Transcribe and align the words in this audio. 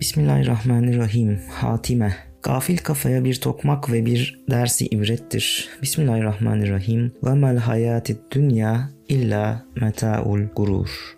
Bismillahirrahmanirrahim. 0.00 1.40
Hatime. 1.50 2.16
Gafil 2.42 2.78
kafaya 2.78 3.24
bir 3.24 3.40
tokmak 3.40 3.92
ve 3.92 4.06
bir 4.06 4.44
dersi 4.50 4.86
ibrettir. 4.86 5.68
Bismillahirrahmanirrahim. 5.82 7.12
Ve 7.24 7.34
mel 7.34 7.56
hayatid 7.56 8.16
dünya 8.30 8.90
illa 9.08 9.64
meta'ul 9.80 10.40
gurur. 10.56 11.16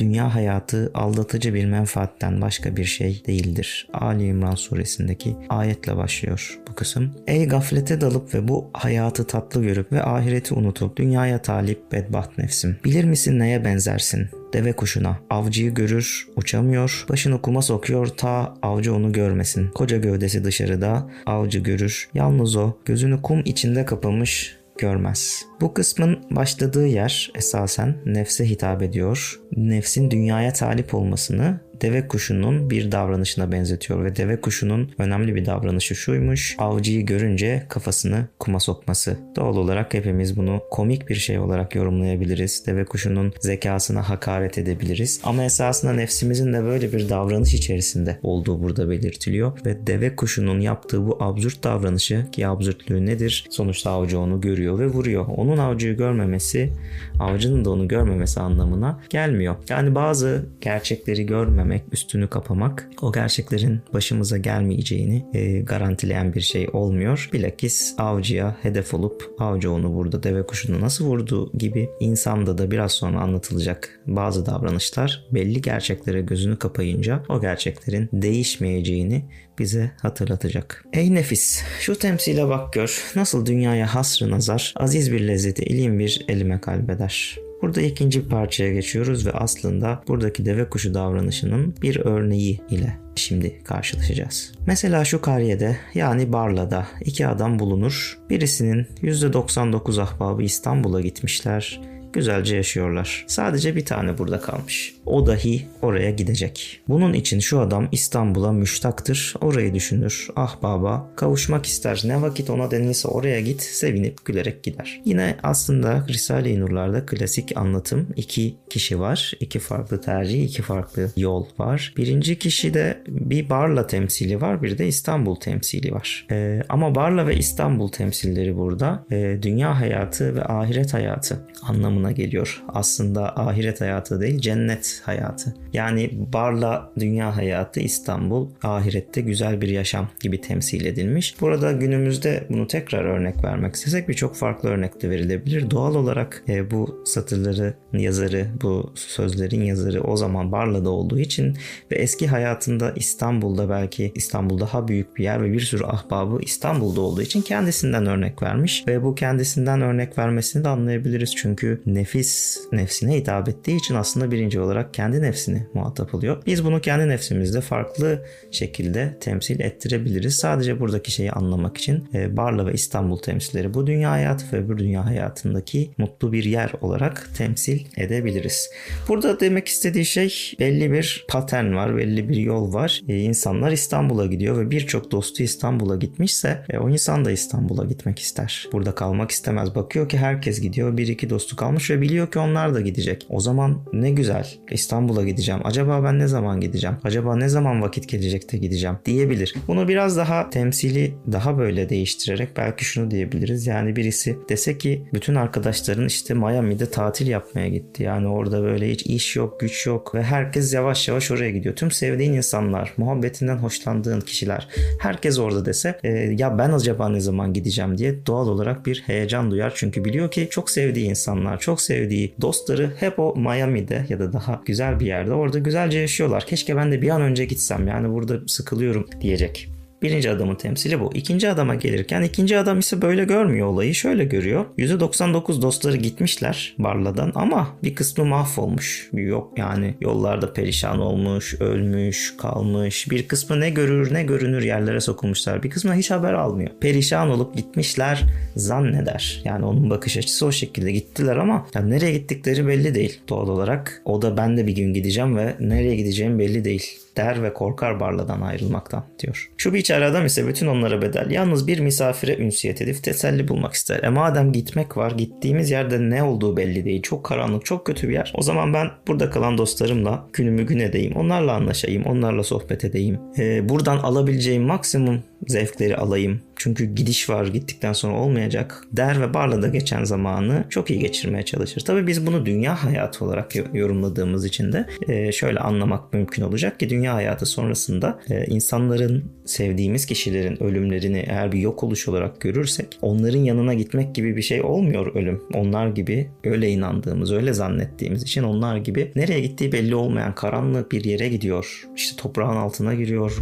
Dünya 0.00 0.34
hayatı 0.34 0.90
aldatıcı 0.94 1.54
bir 1.54 1.64
menfaatten 1.64 2.40
başka 2.40 2.76
bir 2.76 2.84
şey 2.84 3.22
değildir. 3.26 3.88
Ali 3.92 4.26
İmran 4.26 4.54
suresindeki 4.54 5.36
ayetle 5.48 5.96
başlıyor 5.96 6.60
bu 6.68 6.74
kısım. 6.74 7.14
Ey 7.26 7.48
gaflete 7.48 8.00
dalıp 8.00 8.34
ve 8.34 8.48
bu 8.48 8.70
hayatı 8.72 9.26
tatlı 9.26 9.62
görüp 9.62 9.92
ve 9.92 10.02
ahireti 10.02 10.54
unutup 10.54 10.96
dünyaya 10.96 11.42
talip 11.42 11.92
bedbaht 11.92 12.38
nefsim. 12.38 12.76
Bilir 12.84 13.04
misin 13.04 13.38
neye 13.38 13.64
benzersin? 13.64 14.28
deve 14.52 14.72
kuşuna. 14.72 15.18
Avcıyı 15.30 15.74
görür, 15.74 16.26
uçamıyor, 16.36 17.04
başını 17.08 17.42
kuma 17.42 17.62
sokuyor 17.62 18.06
ta 18.06 18.54
avcı 18.62 18.94
onu 18.94 19.12
görmesin. 19.12 19.68
Koca 19.68 19.96
gövdesi 19.96 20.44
dışarıda, 20.44 21.10
avcı 21.26 21.58
görür. 21.58 22.08
Yalnız 22.14 22.56
o 22.56 22.72
gözünü 22.84 23.22
kum 23.22 23.42
içinde 23.44 23.84
kapamış, 23.84 24.56
görmez. 24.78 25.46
Bu 25.60 25.74
kısmın 25.74 26.24
başladığı 26.30 26.86
yer 26.86 27.30
esasen 27.34 27.96
nefse 28.06 28.50
hitap 28.50 28.82
ediyor. 28.82 29.40
Nefsin 29.56 30.10
dünyaya 30.10 30.52
talip 30.52 30.94
olmasını 30.94 31.60
deve 31.80 32.08
kuşunun 32.08 32.70
bir 32.70 32.92
davranışına 32.92 33.52
benzetiyor 33.52 34.04
ve 34.04 34.16
deve 34.16 34.40
kuşunun 34.40 34.90
önemli 34.98 35.34
bir 35.34 35.46
davranışı 35.46 35.94
şuymuş. 35.94 36.56
Avcıyı 36.58 37.06
görünce 37.06 37.66
kafasını 37.68 38.26
kuma 38.38 38.60
sokması. 38.60 39.16
Doğal 39.36 39.56
olarak 39.56 39.94
hepimiz 39.94 40.36
bunu 40.36 40.62
komik 40.70 41.08
bir 41.08 41.14
şey 41.14 41.38
olarak 41.38 41.74
yorumlayabiliriz. 41.74 42.66
Deve 42.66 42.84
kuşunun 42.84 43.32
zekasına 43.40 44.08
hakaret 44.08 44.58
edebiliriz. 44.58 45.20
Ama 45.24 45.44
esasında 45.44 45.92
nefsimizin 45.92 46.52
de 46.52 46.64
böyle 46.64 46.92
bir 46.92 47.08
davranış 47.08 47.54
içerisinde 47.54 48.18
olduğu 48.22 48.62
burada 48.62 48.90
belirtiliyor 48.90 49.52
ve 49.66 49.86
deve 49.86 50.16
kuşunun 50.16 50.60
yaptığı 50.60 51.06
bu 51.06 51.16
absürt 51.20 51.64
davranışı 51.64 52.26
ki 52.32 52.46
absürtlüğü 52.46 53.06
nedir? 53.06 53.46
Sonuçta 53.50 53.90
avcı 53.90 54.20
onu 54.20 54.40
görüyor 54.40 54.78
ve 54.78 54.86
vuruyor. 54.86 55.26
Onun 55.36 55.58
avcıyı 55.58 55.96
görmemesi, 55.96 56.72
avcının 57.20 57.64
da 57.64 57.70
onu 57.70 57.88
görmemesi 57.88 58.40
anlamına 58.40 59.00
gelmiyor. 59.10 59.56
Yani 59.68 59.94
bazı 59.94 60.46
gerçekleri 60.60 61.26
görmeme 61.26 61.69
görmemek, 61.70 61.82
üstünü 61.92 62.28
kapamak 62.28 62.88
o 63.02 63.12
gerçeklerin 63.12 63.80
başımıza 63.94 64.38
gelmeyeceğini 64.38 65.26
e, 65.34 65.60
garantileyen 65.60 66.34
bir 66.34 66.40
şey 66.40 66.68
olmuyor. 66.72 67.30
Bilakis 67.32 67.94
avcıya 67.98 68.56
hedef 68.62 68.94
olup 68.94 69.34
avcı 69.38 69.72
onu 69.72 69.94
burada 69.94 70.22
deve 70.22 70.46
kuşunu 70.46 70.80
nasıl 70.80 71.04
vurdu 71.04 71.50
gibi 71.54 71.88
insanda 72.00 72.58
da 72.58 72.70
biraz 72.70 72.92
sonra 72.92 73.20
anlatılacak 73.20 74.00
bazı 74.06 74.46
davranışlar 74.46 75.24
belli 75.30 75.62
gerçeklere 75.62 76.20
gözünü 76.20 76.58
kapayınca 76.58 77.22
o 77.28 77.40
gerçeklerin 77.40 78.08
değişmeyeceğini 78.12 79.24
bize 79.58 79.90
hatırlatacak. 80.02 80.84
Ey 80.92 81.14
nefis 81.14 81.62
şu 81.80 81.98
temsile 81.98 82.48
bak 82.48 82.72
gör 82.72 83.12
nasıl 83.16 83.46
dünyaya 83.46 83.94
hasrı 83.94 84.30
nazar 84.30 84.72
aziz 84.76 85.12
bir 85.12 85.20
lezzeti 85.20 85.62
ilim 85.62 85.98
bir 85.98 86.24
elime 86.28 86.60
kalbeder. 86.60 87.49
Burada 87.62 87.80
ikinci 87.80 88.28
parçaya 88.28 88.72
geçiyoruz 88.72 89.26
ve 89.26 89.32
aslında 89.32 90.02
buradaki 90.08 90.44
deve 90.44 90.68
kuşu 90.68 90.94
davranışının 90.94 91.74
bir 91.82 91.96
örneği 91.96 92.60
ile 92.70 92.96
şimdi 93.14 93.64
karşılaşacağız. 93.64 94.52
Mesela 94.66 95.04
şu 95.04 95.20
kariyede 95.20 95.76
yani 95.94 96.32
Barla'da 96.32 96.86
iki 97.04 97.26
adam 97.26 97.58
bulunur. 97.58 98.18
Birisinin 98.30 98.86
%99 99.02 100.02
ahbabı 100.02 100.42
İstanbul'a 100.42 101.00
gitmişler 101.00 101.80
güzelce 102.12 102.56
yaşıyorlar. 102.56 103.24
Sadece 103.26 103.76
bir 103.76 103.84
tane 103.84 104.18
burada 104.18 104.40
kalmış. 104.40 104.94
O 105.06 105.26
dahi 105.26 105.66
oraya 105.82 106.10
gidecek. 106.10 106.80
Bunun 106.88 107.12
için 107.12 107.40
şu 107.40 107.60
adam 107.60 107.88
İstanbul'a 107.92 108.52
müştaktır. 108.52 109.34
Orayı 109.40 109.74
düşünür. 109.74 110.28
Ah 110.36 110.62
baba 110.62 111.10
kavuşmak 111.16 111.66
ister. 111.66 112.02
Ne 112.04 112.22
vakit 112.22 112.50
ona 112.50 112.70
denilse 112.70 113.08
oraya 113.08 113.40
git. 113.40 113.62
Sevinip 113.62 114.24
gülerek 114.24 114.62
gider. 114.62 115.00
Yine 115.04 115.36
aslında 115.42 116.06
Risale-i 116.08 116.60
Nurlar'da 116.60 117.06
klasik 117.06 117.56
anlatım. 117.56 118.06
iki 118.16 118.56
kişi 118.70 119.00
var. 119.00 119.32
iki 119.40 119.58
farklı 119.58 120.00
tercih, 120.00 120.44
iki 120.44 120.62
farklı 120.62 121.12
yol 121.16 121.46
var. 121.58 121.94
Birinci 121.96 122.38
kişide 122.38 123.02
bir 123.08 123.50
Barla 123.50 123.86
temsili 123.86 124.40
var. 124.40 124.62
Bir 124.62 124.78
de 124.78 124.86
İstanbul 124.86 125.36
temsili 125.36 125.92
var. 125.92 126.26
Ee, 126.30 126.62
ama 126.68 126.94
Barla 126.94 127.26
ve 127.26 127.36
İstanbul 127.36 127.88
temsilleri 127.88 128.56
burada 128.56 129.04
e, 129.10 129.38
dünya 129.42 129.80
hayatı 129.80 130.34
ve 130.34 130.44
ahiret 130.44 130.94
hayatı 130.94 131.46
anlamında 131.62 131.99
anlamına 132.00 132.12
geliyor. 132.12 132.62
Aslında 132.68 133.36
ahiret 133.36 133.80
hayatı 133.80 134.20
değil 134.20 134.40
cennet 134.40 135.02
hayatı. 135.04 135.54
Yani 135.72 136.10
barla 136.32 136.92
dünya 136.98 137.36
hayatı 137.36 137.80
İstanbul 137.80 138.48
ahirette 138.62 139.20
güzel 139.20 139.60
bir 139.60 139.68
yaşam 139.68 140.08
gibi 140.20 140.40
temsil 140.40 140.86
edilmiş. 140.86 141.40
Burada 141.40 141.72
günümüzde 141.72 142.46
bunu 142.50 142.66
tekrar 142.66 143.04
örnek 143.04 143.44
vermek 143.44 143.74
istesek 143.74 144.08
birçok 144.08 144.36
farklı 144.36 144.68
örnek 144.68 145.02
de 145.02 145.10
verilebilir. 145.10 145.70
Doğal 145.70 145.94
olarak 145.94 146.42
e, 146.48 146.70
bu 146.70 147.02
satırları 147.04 147.74
yazarı, 147.92 148.46
bu 148.62 148.92
sözlerin 148.94 149.62
yazarı 149.62 150.02
o 150.02 150.16
zaman 150.16 150.52
Barla'da 150.52 150.90
olduğu 150.90 151.18
için 151.18 151.56
ve 151.90 151.96
eski 151.96 152.26
hayatında 152.26 152.92
İstanbul'da 152.96 153.68
belki 153.68 154.12
İstanbul 154.14 154.60
daha 154.60 154.88
büyük 154.88 155.16
bir 155.16 155.24
yer 155.24 155.42
ve 155.42 155.52
bir 155.52 155.60
sürü 155.60 155.84
ahbabı 155.84 156.38
İstanbul'da 156.42 157.00
olduğu 157.00 157.22
için 157.22 157.42
kendisinden 157.42 158.06
örnek 158.06 158.42
vermiş 158.42 158.84
ve 158.86 159.02
bu 159.02 159.14
kendisinden 159.14 159.82
örnek 159.82 160.18
vermesini 160.18 160.64
de 160.64 160.68
anlayabiliriz 160.68 161.36
çünkü 161.36 161.82
nefis 161.94 162.60
nefsine 162.72 163.16
hitap 163.16 163.48
ettiği 163.48 163.76
için 163.76 163.94
aslında 163.94 164.30
birinci 164.30 164.60
olarak 164.60 164.94
kendi 164.94 165.22
nefsini 165.22 165.66
muhatap 165.74 166.14
oluyor. 166.14 166.42
Biz 166.46 166.64
bunu 166.64 166.80
kendi 166.80 167.08
nefsimizde 167.08 167.60
farklı 167.60 168.24
şekilde 168.50 169.16
temsil 169.20 169.60
ettirebiliriz. 169.60 170.34
Sadece 170.36 170.80
buradaki 170.80 171.10
şeyi 171.10 171.32
anlamak 171.32 171.76
için 171.76 172.08
e, 172.14 172.36
Barla 172.36 172.66
ve 172.66 172.72
İstanbul 172.72 173.18
temsilleri 173.18 173.74
bu 173.74 173.86
dünya 173.86 174.10
hayatı 174.10 174.44
ve 174.52 174.60
öbür 174.60 174.78
dünya 174.78 175.06
hayatındaki 175.06 175.90
mutlu 175.98 176.32
bir 176.32 176.44
yer 176.44 176.72
olarak 176.80 177.30
temsil 177.36 177.80
edebiliriz. 177.96 178.70
Burada 179.08 179.40
demek 179.40 179.68
istediği 179.68 180.04
şey 180.04 180.52
belli 180.60 180.92
bir 180.92 181.24
patern 181.28 181.74
var, 181.74 181.96
belli 181.96 182.28
bir 182.28 182.36
yol 182.36 182.72
var. 182.72 183.00
E, 183.08 183.18
insanlar 183.18 183.72
İstanbul'a 183.72 184.26
gidiyor 184.26 184.58
ve 184.58 184.70
birçok 184.70 185.10
dostu 185.10 185.42
İstanbul'a 185.42 185.96
gitmişse 185.96 186.64
e, 186.70 186.78
o 186.78 186.90
insan 186.90 187.24
da 187.24 187.30
İstanbul'a 187.30 187.84
gitmek 187.84 188.18
ister. 188.18 188.68
Burada 188.72 188.94
kalmak 188.94 189.30
istemez. 189.30 189.74
Bakıyor 189.74 190.08
ki 190.08 190.18
herkes 190.18 190.60
gidiyor. 190.60 190.96
Bir 190.96 191.08
iki 191.08 191.30
dostu 191.30 191.56
kalmış 191.56 191.79
ve 191.90 192.00
biliyor 192.00 192.30
ki 192.30 192.38
onlar 192.38 192.74
da 192.74 192.80
gidecek. 192.80 193.26
O 193.28 193.40
zaman 193.40 193.84
ne 193.92 194.10
güzel 194.10 194.46
İstanbul'a 194.70 195.24
gideceğim. 195.24 195.60
Acaba 195.64 196.04
ben 196.04 196.18
ne 196.18 196.26
zaman 196.26 196.60
gideceğim? 196.60 196.96
Acaba 197.04 197.36
ne 197.36 197.48
zaman 197.48 197.82
vakit 197.82 198.08
gelecek 198.08 198.52
de 198.52 198.58
gideceğim 198.58 198.96
diyebilir. 199.06 199.54
Bunu 199.68 199.88
biraz 199.88 200.16
daha 200.16 200.50
temsili 200.50 201.14
daha 201.32 201.58
böyle 201.58 201.88
değiştirerek 201.88 202.48
belki 202.56 202.84
şunu 202.84 203.10
diyebiliriz. 203.10 203.66
Yani 203.66 203.96
birisi 203.96 204.38
dese 204.48 204.78
ki 204.78 205.04
bütün 205.14 205.34
arkadaşların 205.34 206.06
işte 206.06 206.34
Miami'de 206.34 206.90
tatil 206.90 207.26
yapmaya 207.26 207.68
gitti. 207.68 208.02
Yani 208.02 208.28
orada 208.28 208.62
böyle 208.62 208.90
hiç 208.90 209.06
iş 209.06 209.36
yok, 209.36 209.60
güç 209.60 209.86
yok 209.86 210.14
ve 210.14 210.22
herkes 210.22 210.74
yavaş 210.74 211.08
yavaş 211.08 211.30
oraya 211.30 211.50
gidiyor. 211.50 211.76
Tüm 211.76 211.90
sevdiğin 211.90 212.32
insanlar, 212.32 212.92
muhabbetinden 212.96 213.56
hoşlandığın 213.56 214.20
kişiler 214.20 214.68
herkes 215.00 215.38
orada 215.38 215.64
dese 215.64 215.98
e, 216.02 216.08
ya 216.10 216.58
ben 216.58 216.72
acaba 216.72 217.08
ne 217.08 217.20
zaman 217.20 217.52
gideceğim 217.52 217.98
diye 217.98 218.26
doğal 218.26 218.48
olarak 218.48 218.86
bir 218.86 219.02
heyecan 219.06 219.50
duyar. 219.50 219.72
Çünkü 219.74 220.04
biliyor 220.04 220.30
ki 220.30 220.48
çok 220.50 220.70
sevdiği 220.70 221.08
insanlar, 221.08 221.60
çok 221.60 221.69
çok 221.70 221.80
sevdiği 221.80 222.34
dostları 222.40 222.92
hep 223.00 223.18
o 223.18 223.34
Miami'de 223.36 224.06
ya 224.08 224.18
da 224.18 224.32
daha 224.32 224.60
güzel 224.66 225.00
bir 225.00 225.06
yerde 225.06 225.32
orada 225.32 225.58
güzelce 225.58 225.98
yaşıyorlar. 225.98 226.46
Keşke 226.46 226.76
ben 226.76 226.92
de 226.92 227.02
bir 227.02 227.10
an 227.10 227.22
önce 227.22 227.44
gitsem 227.44 227.88
yani 227.88 228.12
burada 228.12 228.48
sıkılıyorum 228.48 229.06
diyecek. 229.20 229.70
Birinci 230.02 230.30
adamın 230.30 230.54
temsili 230.54 231.00
bu. 231.00 231.10
İkinci 231.14 231.50
adama 231.50 231.74
gelirken 231.74 232.22
ikinci 232.22 232.58
adam 232.58 232.78
ise 232.78 233.02
böyle 233.02 233.24
görmüyor 233.24 233.66
olayı. 233.66 233.94
Şöyle 233.94 234.24
görüyor. 234.24 234.64
%99 234.78 235.62
dostları 235.62 235.96
gitmişler 235.96 236.74
Barla'dan 236.78 237.32
ama 237.34 237.76
bir 237.82 237.94
kısmı 237.94 238.24
mahvolmuş. 238.24 239.10
Yok 239.12 239.58
yani 239.58 239.94
yollarda 240.00 240.52
perişan 240.52 241.00
olmuş, 241.00 241.54
ölmüş, 241.60 242.34
kalmış. 242.38 243.10
Bir 243.10 243.28
kısmı 243.28 243.60
ne 243.60 243.70
görür 243.70 244.14
ne 244.14 244.22
görünür 244.22 244.62
yerlere 244.62 245.00
sokulmuşlar. 245.00 245.62
Bir 245.62 245.70
kısmı 245.70 245.94
hiç 245.94 246.10
haber 246.10 246.32
almıyor. 246.32 246.70
Perişan 246.80 247.30
olup 247.30 247.56
gitmişler 247.56 248.22
zanneder. 248.56 249.42
Yani 249.44 249.64
onun 249.64 249.90
bakış 249.90 250.16
açısı 250.16 250.46
o 250.46 250.52
şekilde 250.52 250.92
gittiler 250.92 251.36
ama 251.36 251.66
yani 251.74 251.90
nereye 251.90 252.12
gittikleri 252.12 252.66
belli 252.66 252.94
değil 252.94 253.20
doğal 253.28 253.48
olarak. 253.48 254.02
O 254.04 254.22
da 254.22 254.36
ben 254.36 254.56
de 254.56 254.66
bir 254.66 254.74
gün 254.74 254.94
gideceğim 254.94 255.36
ve 255.36 255.54
nereye 255.60 255.96
gideceğim 255.96 256.38
belli 256.38 256.64
değil 256.64 257.00
der 257.16 257.42
ve 257.42 257.52
korkar 257.52 258.00
Barla'dan 258.00 258.40
ayrılmaktan 258.40 259.04
diyor. 259.18 259.50
Şu 259.56 259.74
biçare 259.74 260.04
adam 260.04 260.26
ise 260.26 260.48
bütün 260.48 260.66
onlara 260.66 261.02
bedel. 261.02 261.30
Yalnız 261.30 261.66
bir 261.66 261.78
misafire 261.78 262.36
ünsiyet 262.36 262.82
edip 262.82 263.02
teselli 263.02 263.48
bulmak 263.48 263.72
ister. 263.72 264.02
E 264.02 264.08
madem 264.08 264.52
gitmek 264.52 264.96
var 264.96 265.10
gittiğimiz 265.10 265.70
yerde 265.70 266.10
ne 266.10 266.22
olduğu 266.22 266.56
belli 266.56 266.84
değil. 266.84 267.02
Çok 267.02 267.24
karanlık 267.24 267.64
çok 267.64 267.86
kötü 267.86 268.08
bir 268.08 268.14
yer. 268.14 268.32
O 268.36 268.42
zaman 268.42 268.74
ben 268.74 268.90
burada 269.08 269.30
kalan 269.30 269.58
dostlarımla 269.58 270.26
günümü 270.32 270.66
gün 270.66 270.78
edeyim. 270.78 271.16
Onlarla 271.16 271.52
anlaşayım. 271.52 272.04
Onlarla 272.04 272.42
sohbet 272.42 272.84
edeyim. 272.84 273.18
E, 273.38 273.68
buradan 273.68 273.98
alabileceğim 273.98 274.62
maksimum 274.62 275.22
zevkleri 275.46 275.96
alayım. 275.96 276.40
Çünkü 276.60 276.84
gidiş 276.84 277.30
var 277.30 277.46
gittikten 277.46 277.92
sonra 277.92 278.14
olmayacak 278.14 278.84
der 278.92 279.20
ve 279.20 279.34
Barla'da 279.34 279.68
geçen 279.68 280.04
zamanı 280.04 280.64
çok 280.70 280.90
iyi 280.90 280.98
geçirmeye 280.98 281.44
çalışır. 281.44 281.80
Tabii 281.80 282.06
biz 282.06 282.26
bunu 282.26 282.46
dünya 282.46 282.84
hayatı 282.84 283.24
olarak 283.24 283.54
yorumladığımız 283.74 284.44
için 284.44 284.72
de 284.72 284.86
e, 285.08 285.32
şöyle 285.32 285.58
anlamak 285.58 286.12
mümkün 286.12 286.42
olacak 286.42 286.80
ki 286.80 286.90
dünya 286.90 287.14
hayatı 287.14 287.46
sonrasında 287.46 288.20
e, 288.30 288.44
insanların 288.44 289.24
sevdiğimiz 289.44 290.06
kişilerin 290.06 290.62
ölümlerini 290.62 291.18
eğer 291.18 291.52
bir 291.52 291.58
yok 291.58 291.84
oluş 291.84 292.08
olarak 292.08 292.40
görürsek 292.40 292.98
onların 293.02 293.38
yanına 293.38 293.74
gitmek 293.74 294.14
gibi 294.14 294.36
bir 294.36 294.42
şey 294.42 294.62
olmuyor 294.62 295.14
ölüm. 295.14 295.42
Onlar 295.54 295.88
gibi 295.88 296.30
öyle 296.44 296.68
inandığımız, 296.68 297.32
öyle 297.32 297.52
zannettiğimiz 297.52 298.22
için 298.22 298.42
onlar 298.42 298.76
gibi 298.76 299.12
nereye 299.16 299.40
gittiği 299.40 299.72
belli 299.72 299.94
olmayan 299.94 300.34
karanlık 300.34 300.92
bir 300.92 301.04
yere 301.04 301.28
gidiyor. 301.28 301.88
İşte 301.96 302.16
toprağın 302.22 302.56
altına 302.56 302.94
giriyor, 302.94 303.38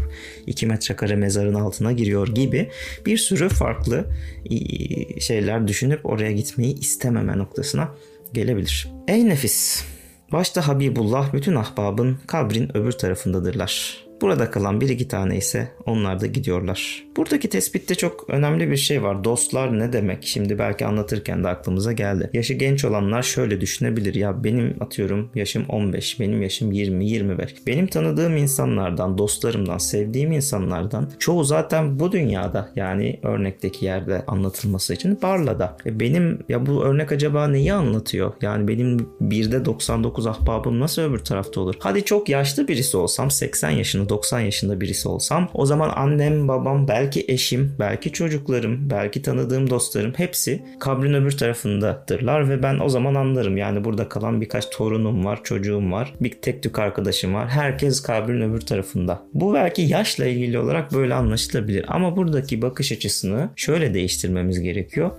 2 0.47 0.67
metrekare 0.67 1.17
mezarın 1.17 1.55
altına 1.55 1.93
giriyor 1.93 2.29
gibi 2.29 2.69
bir 3.09 3.19
sürü 3.19 3.49
farklı 3.49 4.05
şeyler 5.21 5.69
düşünüp 5.69 6.07
oraya 6.07 6.33
gitmeyi 6.33 6.79
istememe 6.79 7.39
noktasına 7.39 7.95
gelebilir. 8.33 8.89
Ey 9.09 9.29
nefis! 9.29 9.85
Başta 10.33 10.69
Habibullah 10.69 11.33
bütün 11.33 11.55
ahbabın 11.55 12.19
kabrin 12.27 12.77
öbür 12.77 12.93
tarafındadırlar. 12.93 14.08
Burada 14.21 14.51
kalan 14.51 14.81
bir 14.81 14.89
iki 14.89 15.09
tane 15.09 15.37
ise 15.37 15.69
onlar 15.87 16.21
da 16.21 16.27
gidiyorlar. 16.27 17.05
Buradaki 17.17 17.49
tespitte 17.49 17.95
çok 17.95 18.31
önemli 18.31 18.71
bir 18.71 18.77
şey 18.77 19.03
var. 19.03 19.25
Dostlar 19.25 19.79
ne 19.79 19.93
demek? 19.93 20.25
Şimdi 20.25 20.59
belki 20.59 20.87
anlatırken 20.87 21.45
de 21.45 21.49
aklımıza 21.49 21.93
geldi. 21.93 22.31
Yaşı 22.33 22.55
genç 22.55 22.85
olanlar 22.85 23.23
şöyle 23.23 23.61
düşünebilir. 23.61 24.15
Ya 24.15 24.45
benim 24.45 24.77
atıyorum 24.81 25.31
yaşım 25.35 25.65
15, 25.69 26.21
benim 26.21 26.43
yaşım 26.43 26.73
20-25. 26.73 27.49
Benim 27.67 27.87
tanıdığım 27.87 28.37
insanlardan, 28.37 29.19
dostlarımdan, 29.19 29.79
sevdiğim 29.79 30.33
insanlardan 30.33 31.11
çoğu 31.19 31.45
zaten 31.45 31.99
bu 31.99 32.13
dünyada 32.13 32.71
yani 32.77 33.21
örnekteki 33.23 33.85
yerde 33.85 34.25
anlatılması 34.27 34.95
için 34.95 35.19
Barla'da. 35.23 35.77
E 35.87 36.01
benim 36.01 36.39
ya 36.49 36.67
bu 36.67 36.85
örnek 36.85 37.13
acaba 37.13 37.49
neyi 37.49 37.73
anlatıyor? 37.73 38.33
Yani 38.43 38.69
benim 38.69 39.09
birde 39.21 39.65
99 39.65 40.27
ahbabım 40.27 40.81
nasıl 40.81 41.03
öbür 41.03 41.19
tarafta 41.19 41.61
olur? 41.61 41.75
Hadi 41.79 42.05
çok 42.05 42.29
yaşlı 42.29 42.69
birisi 42.69 42.97
olsam 42.97 43.31
80 43.31 43.71
yaşını 43.71 44.08
90 44.09 44.41
yaşında 44.41 44.81
birisi 44.81 45.09
olsam 45.09 45.49
o 45.55 45.67
zaman 45.67 45.93
annem, 45.97 46.49
babam, 46.49 46.89
belki 46.89 47.25
eşim, 47.29 47.77
belki 47.79 48.13
çocuklarım, 48.13 48.91
belki 48.91 49.23
tanıdığım 49.23 49.71
dostlarım 49.71 50.13
hepsi 50.17 50.63
kabrin 50.81 51.15
öbür 51.15 51.37
tarafındadırlar 51.37 52.49
ve 52.49 52.63
ben 52.63 52.79
o 52.79 52.89
zaman 52.89 53.15
anlarım. 53.15 53.57
Yani 53.57 53.85
burada 53.85 54.09
kalan 54.09 54.41
birkaç 54.41 54.71
torunum 54.71 55.25
var, 55.25 55.41
çocuğum 55.45 55.93
var, 55.93 56.15
bir 56.21 56.31
tek 56.31 56.63
tük 56.63 56.79
arkadaşım 56.79 57.35
var. 57.35 57.49
Herkes 57.49 58.03
kabrin 58.03 58.41
öbür 58.41 58.61
tarafında. 58.61 59.23
Bu 59.35 59.55
belki 59.55 59.83
yaşla 59.83 60.27
ilgili 60.27 60.59
olarak 60.59 60.93
böyle 60.93 61.15
anlaşılabilir 61.15 61.85
ama 61.89 62.17
buradaki 62.17 62.63
bakış 62.63 62.93
açısını 62.93 63.51
şöyle 63.57 63.95
değiştirmemiz 63.95 64.61
gerekiyor. 64.61 65.11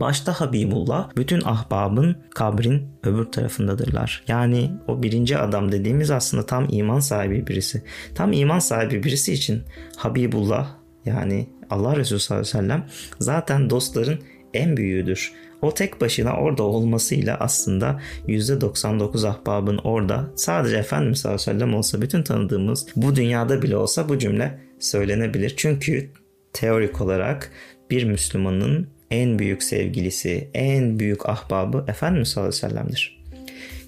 Başta 0.00 0.40
Habibullah 0.40 1.16
bütün 1.16 1.42
ahbabın 1.44 2.16
kabrin 2.34 2.88
öbür 3.02 3.24
tarafındadırlar. 3.24 4.24
Yani 4.28 4.70
o 4.88 5.02
birinci 5.02 5.38
adam 5.38 5.72
dediğimiz 5.72 6.10
aslında 6.10 6.46
tam 6.46 6.66
iman 6.70 7.00
sahibi 7.00 7.46
birisi. 7.46 7.82
Tam 8.14 8.32
iman 8.32 8.58
sahibi 8.58 9.02
birisi 9.02 9.32
için 9.32 9.62
Habibullah 9.96 10.68
yani 11.04 11.48
Allah 11.70 11.96
Resulü 11.96 12.18
sallallahu 12.18 12.48
aleyhi 12.48 12.58
ve 12.58 12.68
sellem 12.68 12.86
zaten 13.20 13.70
dostların 13.70 14.18
en 14.54 14.76
büyüğüdür. 14.76 15.32
O 15.62 15.74
tek 15.74 16.00
başına 16.00 16.36
orada 16.36 16.62
olmasıyla 16.62 17.36
aslında 17.40 18.00
%99 18.28 19.28
ahbabın 19.28 19.78
orada 19.78 20.30
sadece 20.36 20.76
Efendimiz 20.76 21.18
sallallahu 21.18 21.42
aleyhi 21.42 21.56
ve 21.56 21.60
sellem 21.60 21.74
olsa 21.74 22.02
bütün 22.02 22.22
tanıdığımız 22.22 22.86
bu 22.96 23.16
dünyada 23.16 23.62
bile 23.62 23.76
olsa 23.76 24.08
bu 24.08 24.18
cümle 24.18 24.58
söylenebilir. 24.78 25.54
Çünkü 25.56 26.10
teorik 26.52 27.00
olarak 27.00 27.50
bir 27.90 28.04
Müslümanın 28.04 28.88
en 29.10 29.38
büyük 29.38 29.62
sevgilisi, 29.62 30.50
en 30.54 30.98
büyük 30.98 31.28
ahbabı 31.28 31.84
Efendimiz 31.88 32.28
sallallahu 32.28 32.48
aleyhi 32.48 32.64
ve 32.64 32.68
sellem'dir. 32.68 33.18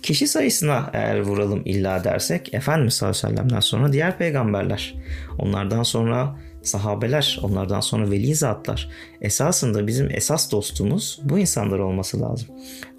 Kişi 0.02 0.28
sayısına 0.28 0.90
eğer 0.92 1.20
vuralım 1.20 1.62
illa 1.64 2.04
dersek 2.04 2.54
Efendimiz 2.54 2.94
sallallahu 2.94 3.18
aleyhi 3.18 3.34
ve 3.34 3.38
sellem'den 3.38 3.60
sonra 3.60 3.92
diğer 3.92 4.18
peygamberler. 4.18 4.94
Onlardan 5.38 5.82
sonra 5.82 6.36
sahabeler, 6.62 7.40
onlardan 7.42 7.80
sonra 7.80 8.10
veli 8.10 8.34
zatlar. 8.34 8.88
Esasında 9.20 9.86
bizim 9.86 10.10
esas 10.10 10.52
dostumuz 10.52 11.20
bu 11.22 11.38
insanlar 11.38 11.78
olması 11.78 12.20
lazım. 12.20 12.48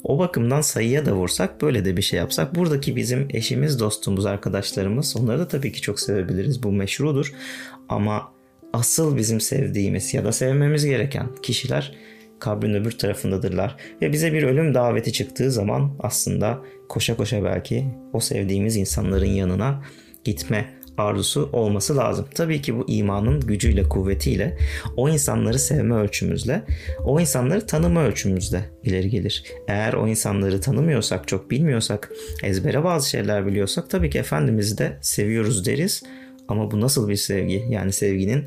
O 0.04 0.20
bakımdan 0.20 0.62
sayıya 0.62 1.06
da 1.06 1.14
vursak 1.14 1.62
böyle 1.62 1.86
de 1.86 1.98
bir 1.98 2.02
şey 2.02 2.20
yapsak 2.20 2.56
buradaki 2.56 2.96
bizim 2.96 3.28
eşimiz, 3.30 3.80
dostumuz, 3.80 4.26
arkadaşlarımız 4.26 5.18
onları 5.18 5.40
da 5.40 5.48
tabii 5.48 5.72
ki 5.72 5.82
çok 5.82 6.00
sevebiliriz. 6.00 6.64
Bu 6.64 6.72
meşrudur. 6.72 7.34
Ama 7.90 8.32
asıl 8.74 9.18
bizim 9.18 9.42
sevdiğimiz 9.42 10.14
ya 10.14 10.26
da 10.26 10.32
sevmemiz 10.32 10.86
gereken 10.86 11.28
kişiler 11.44 11.96
kabrin 12.40 12.74
öbür 12.74 12.92
tarafındadırlar. 12.92 13.78
Ve 14.02 14.12
bize 14.12 14.34
bir 14.34 14.44
ölüm 14.44 14.74
daveti 14.74 15.14
çıktığı 15.14 15.52
zaman 15.52 15.96
aslında 16.00 16.62
koşa 16.90 17.18
koşa 17.18 17.44
belki 17.44 17.86
o 18.14 18.20
sevdiğimiz 18.20 18.78
insanların 18.78 19.26
yanına 19.26 19.84
gitme 20.24 20.82
arzusu 20.98 21.50
olması 21.54 21.98
lazım. 21.98 22.26
Tabii 22.36 22.62
ki 22.62 22.78
bu 22.78 22.86
imanın 22.88 23.40
gücüyle, 23.40 23.84
kuvvetiyle, 23.84 24.58
o 24.98 25.10
insanları 25.10 25.60
sevme 25.60 25.96
ölçümüzle, 25.96 26.64
o 27.04 27.20
insanları 27.20 27.66
tanıma 27.66 28.04
ölçümüzle 28.04 28.70
ileri 28.84 29.10
gelir. 29.10 29.44
Eğer 29.68 29.94
o 29.94 30.08
insanları 30.08 30.62
tanımıyorsak, 30.62 31.28
çok 31.28 31.52
bilmiyorsak, 31.52 32.12
ezbere 32.44 32.84
bazı 32.84 33.10
şeyler 33.10 33.48
biliyorsak 33.48 33.90
tabii 33.90 34.10
ki 34.10 34.20
Efendimiz'i 34.20 34.78
de 34.78 34.98
seviyoruz 35.02 35.66
deriz. 35.66 36.04
Ama 36.52 36.72
bu 36.72 36.82
nasıl 36.82 37.10
bir 37.10 37.16
sevgi? 37.16 37.66
Yani 37.70 37.94
sevginin 37.94 38.46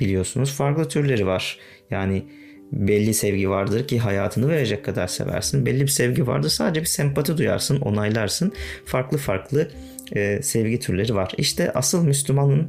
biliyorsunuz 0.00 0.52
farklı 0.52 0.88
türleri 0.88 1.26
var. 1.26 1.58
Yani 1.90 2.26
belli 2.72 3.14
sevgi 3.14 3.50
vardır 3.50 3.88
ki 3.88 3.98
hayatını 3.98 4.48
verecek 4.48 4.84
kadar 4.84 5.06
seversin. 5.06 5.66
Belli 5.66 5.80
bir 5.80 5.88
sevgi 5.88 6.26
vardır 6.26 6.48
sadece 6.48 6.80
bir 6.80 6.86
sempati 6.86 7.38
duyarsın, 7.38 7.80
onaylarsın. 7.80 8.52
Farklı 8.84 9.18
farklı 9.18 9.70
e, 10.12 10.42
sevgi 10.42 10.78
türleri 10.78 11.14
var. 11.14 11.32
İşte 11.38 11.72
asıl 11.72 12.04
Müslümanın 12.04 12.68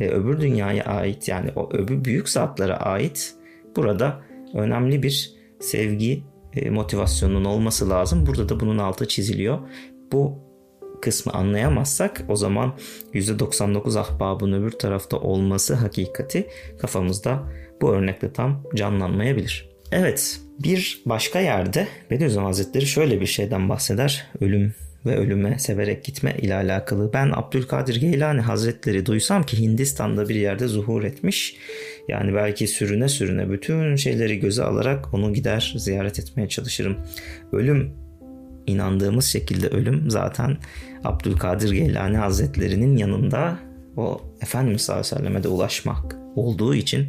e, 0.00 0.08
öbür 0.08 0.40
dünyaya 0.40 0.84
ait 0.84 1.28
yani 1.28 1.50
o 1.56 1.70
öbür 1.72 2.04
büyük 2.04 2.28
zatlara 2.28 2.76
ait 2.76 3.34
burada 3.76 4.20
önemli 4.54 5.02
bir 5.02 5.32
sevgi 5.60 6.24
e, 6.56 6.70
motivasyonunun 6.70 7.44
olması 7.44 7.90
lazım. 7.90 8.26
Burada 8.26 8.48
da 8.48 8.60
bunun 8.60 8.78
altı 8.78 9.08
çiziliyor. 9.08 9.58
Bu 10.12 10.51
kısmı 11.02 11.32
anlayamazsak 11.32 12.24
o 12.28 12.36
zaman 12.36 12.74
%99 13.14 13.98
ahbabın 13.98 14.52
öbür 14.52 14.70
tarafta 14.70 15.16
olması 15.16 15.74
hakikati 15.74 16.46
kafamızda 16.80 17.42
bu 17.80 17.92
örnekte 17.92 18.32
tam 18.32 18.62
canlanmayabilir. 18.74 19.68
Evet 19.92 20.40
bir 20.58 21.02
başka 21.06 21.40
yerde 21.40 21.88
Bediüzzaman 22.10 22.46
Hazretleri 22.46 22.86
şöyle 22.86 23.20
bir 23.20 23.26
şeyden 23.26 23.68
bahseder. 23.68 24.26
Ölüm 24.40 24.74
ve 25.06 25.16
ölüme 25.16 25.58
severek 25.58 26.04
gitme 26.04 26.36
ile 26.38 26.54
alakalı. 26.54 27.12
Ben 27.12 27.30
Abdülkadir 27.34 27.96
Geylani 28.00 28.40
Hazretleri 28.40 29.06
duysam 29.06 29.42
ki 29.42 29.58
Hindistan'da 29.58 30.28
bir 30.28 30.34
yerde 30.34 30.68
zuhur 30.68 31.04
etmiş. 31.04 31.56
Yani 32.08 32.34
belki 32.34 32.66
sürüne 32.66 33.08
sürüne 33.08 33.50
bütün 33.50 33.96
şeyleri 33.96 34.40
göze 34.40 34.62
alarak 34.62 35.14
onu 35.14 35.32
gider 35.32 35.74
ziyaret 35.76 36.18
etmeye 36.18 36.48
çalışırım. 36.48 36.96
Ölüm 37.52 38.01
inandığımız 38.66 39.24
şekilde 39.24 39.68
ölüm 39.68 40.10
zaten 40.10 40.56
Abdülkadir 41.04 41.72
Geylani 41.72 42.16
Hazretlerinin 42.16 42.96
yanında 42.96 43.58
o 43.96 44.20
Efendimiz 44.40 44.82
sallallahu 44.82 45.06
aleyhi 45.06 45.16
ve 45.16 45.18
selleme 45.18 45.42
de 45.42 45.48
ulaşmak 45.48 46.16
olduğu 46.36 46.74
için 46.74 47.06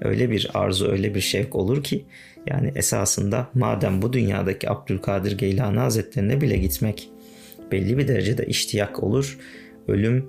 öyle 0.00 0.30
bir 0.30 0.50
arzu, 0.54 0.88
öyle 0.88 1.14
bir 1.14 1.20
şevk 1.20 1.54
olur 1.54 1.82
ki 1.82 2.04
yani 2.46 2.72
esasında 2.74 3.48
madem 3.54 4.02
bu 4.02 4.12
dünyadaki 4.12 4.70
Abdülkadir 4.70 5.38
Geylani 5.38 5.78
Hazretlerine 5.78 6.40
bile 6.40 6.56
gitmek 6.56 7.08
belli 7.72 7.98
bir 7.98 8.08
derecede 8.08 8.46
iştiyak 8.46 9.02
olur, 9.02 9.38
ölüm 9.88 10.26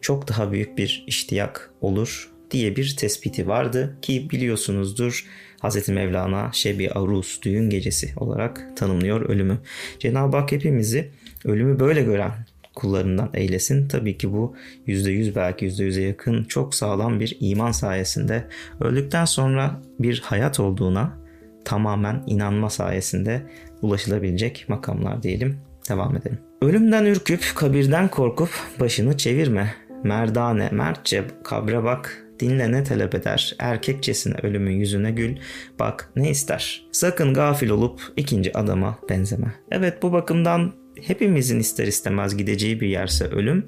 çok 0.00 0.28
daha 0.28 0.52
büyük 0.52 0.78
bir 0.78 1.04
iştiyak 1.06 1.70
olur 1.80 2.30
diye 2.50 2.76
bir 2.76 2.96
tespiti 2.96 3.48
vardı 3.48 3.96
ki 4.02 4.28
biliyorsunuzdur 4.30 5.26
Hz. 5.62 5.88
Mevlana 5.88 6.50
Şebi 6.52 6.90
Arus 6.90 7.42
düğün 7.42 7.70
gecesi 7.70 8.12
olarak 8.16 8.76
tanımlıyor 8.76 9.20
ölümü. 9.20 9.58
Cenab-ı 9.98 10.36
Hak 10.36 10.52
hepimizi 10.52 11.10
ölümü 11.44 11.80
böyle 11.80 12.02
gören 12.02 12.32
kullarından 12.74 13.30
eylesin. 13.34 13.88
Tabii 13.88 14.18
ki 14.18 14.32
bu 14.32 14.56
%100 14.86 15.34
belki 15.34 15.66
%100'e 15.66 16.02
yakın 16.02 16.44
çok 16.44 16.74
sağlam 16.74 17.20
bir 17.20 17.36
iman 17.40 17.72
sayesinde 17.72 18.44
öldükten 18.80 19.24
sonra 19.24 19.80
bir 19.98 20.20
hayat 20.20 20.60
olduğuna 20.60 21.18
tamamen 21.64 22.22
inanma 22.26 22.70
sayesinde 22.70 23.42
ulaşılabilecek 23.82 24.64
makamlar 24.68 25.22
diyelim. 25.22 25.58
Devam 25.88 26.16
edelim. 26.16 26.38
Ölümden 26.62 27.04
ürküp 27.04 27.52
kabirden 27.54 28.08
korkup 28.08 28.50
başını 28.80 29.16
çevirme. 29.16 29.74
Merdane, 30.04 30.68
mertçe 30.72 31.24
kabre 31.44 31.84
bak, 31.84 32.26
dinle 32.40 32.72
ne 32.72 32.84
talep 32.84 33.14
eder, 33.14 33.54
erkekçesine 33.58 34.34
ölümün 34.42 34.76
yüzüne 34.76 35.10
gül, 35.10 35.36
bak 35.78 36.10
ne 36.16 36.30
ister. 36.30 36.86
Sakın 36.92 37.34
gafil 37.34 37.70
olup 37.70 38.00
ikinci 38.16 38.58
adama 38.58 38.98
benzeme. 39.08 39.54
Evet 39.70 40.02
bu 40.02 40.12
bakımdan 40.12 40.79
hepimizin 41.06 41.60
ister 41.60 41.86
istemez 41.86 42.36
gideceği 42.36 42.80
bir 42.80 42.88
yerse 42.88 43.24
ölüm 43.24 43.64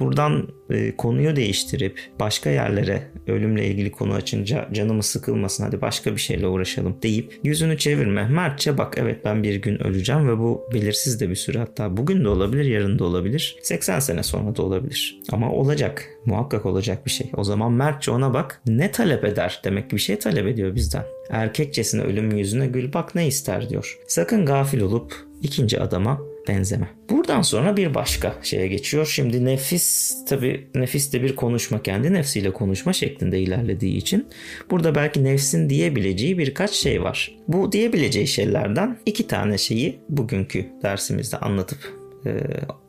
buradan 0.00 0.48
e, 0.70 0.96
konuyu 0.96 1.36
değiştirip 1.36 2.00
başka 2.20 2.50
yerlere 2.50 3.02
ölümle 3.26 3.66
ilgili 3.66 3.90
konu 3.90 4.14
açınca 4.14 4.68
canımız 4.72 5.06
sıkılmasın 5.06 5.64
hadi 5.64 5.80
başka 5.80 6.12
bir 6.12 6.20
şeyle 6.20 6.46
uğraşalım 6.46 6.96
deyip 7.02 7.40
yüzünü 7.44 7.78
çevirme. 7.78 8.28
Mertçe 8.28 8.78
bak 8.78 8.94
evet 8.98 9.24
ben 9.24 9.42
bir 9.42 9.54
gün 9.54 9.82
öleceğim 9.82 10.28
ve 10.28 10.38
bu 10.38 10.68
belirsiz 10.74 11.20
de 11.20 11.30
bir 11.30 11.34
süre 11.34 11.58
hatta 11.58 11.96
bugün 11.96 12.24
de 12.24 12.28
olabilir 12.28 12.64
yarın 12.64 12.98
da 12.98 13.04
olabilir 13.04 13.56
80 13.62 13.98
sene 13.98 14.22
sonra 14.22 14.56
da 14.56 14.62
olabilir 14.62 15.20
ama 15.32 15.52
olacak 15.52 16.08
muhakkak 16.24 16.66
olacak 16.66 17.06
bir 17.06 17.10
şey. 17.10 17.30
O 17.36 17.44
zaman 17.44 17.72
mertçe 17.72 18.10
ona 18.10 18.34
bak 18.34 18.60
ne 18.66 18.90
talep 18.90 19.24
eder 19.24 19.60
demek 19.64 19.90
ki 19.90 19.96
bir 19.96 20.00
şey 20.00 20.18
talep 20.18 20.46
ediyor 20.46 20.74
bizden. 20.74 21.04
Erkekçesine 21.30 22.02
ölüm 22.02 22.36
yüzüne 22.36 22.66
gül 22.66 22.92
bak 22.92 23.14
ne 23.14 23.26
ister 23.26 23.68
diyor. 23.68 23.98
Sakın 24.06 24.46
gafil 24.46 24.80
olup 24.80 25.14
ikinci 25.42 25.80
adama 25.80 26.20
benzeme. 26.48 26.88
Buradan 27.10 27.42
sonra 27.42 27.76
bir 27.76 27.94
başka 27.94 28.34
şeye 28.42 28.66
geçiyor. 28.66 29.06
Şimdi 29.06 29.44
nefis 29.44 30.16
tabi 30.28 30.66
nefis 30.74 31.12
de 31.12 31.22
bir 31.22 31.36
konuşma 31.36 31.82
kendi 31.82 32.12
nefsiyle 32.12 32.52
konuşma 32.52 32.92
şeklinde 32.92 33.40
ilerlediği 33.40 33.96
için 33.96 34.28
burada 34.70 34.94
belki 34.94 35.24
nefsin 35.24 35.70
diyebileceği 35.70 36.38
birkaç 36.38 36.70
şey 36.70 37.02
var. 37.02 37.32
Bu 37.48 37.72
diyebileceği 37.72 38.26
şeylerden 38.26 38.98
iki 39.06 39.26
tane 39.26 39.58
şeyi 39.58 39.98
bugünkü 40.08 40.66
dersimizde 40.82 41.36
anlatıp 41.36 41.94
e, 42.26 42.30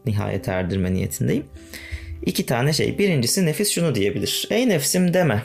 nihayet 0.05 0.47
erdirme 0.47 0.93
niyetindeyim. 0.93 1.45
İki 2.25 2.45
tane 2.45 2.73
şey. 2.73 2.97
Birincisi 2.97 3.45
nefis 3.45 3.69
şunu 3.69 3.95
diyebilir. 3.95 4.47
Ey 4.51 4.69
nefsim 4.69 5.13
deme. 5.13 5.43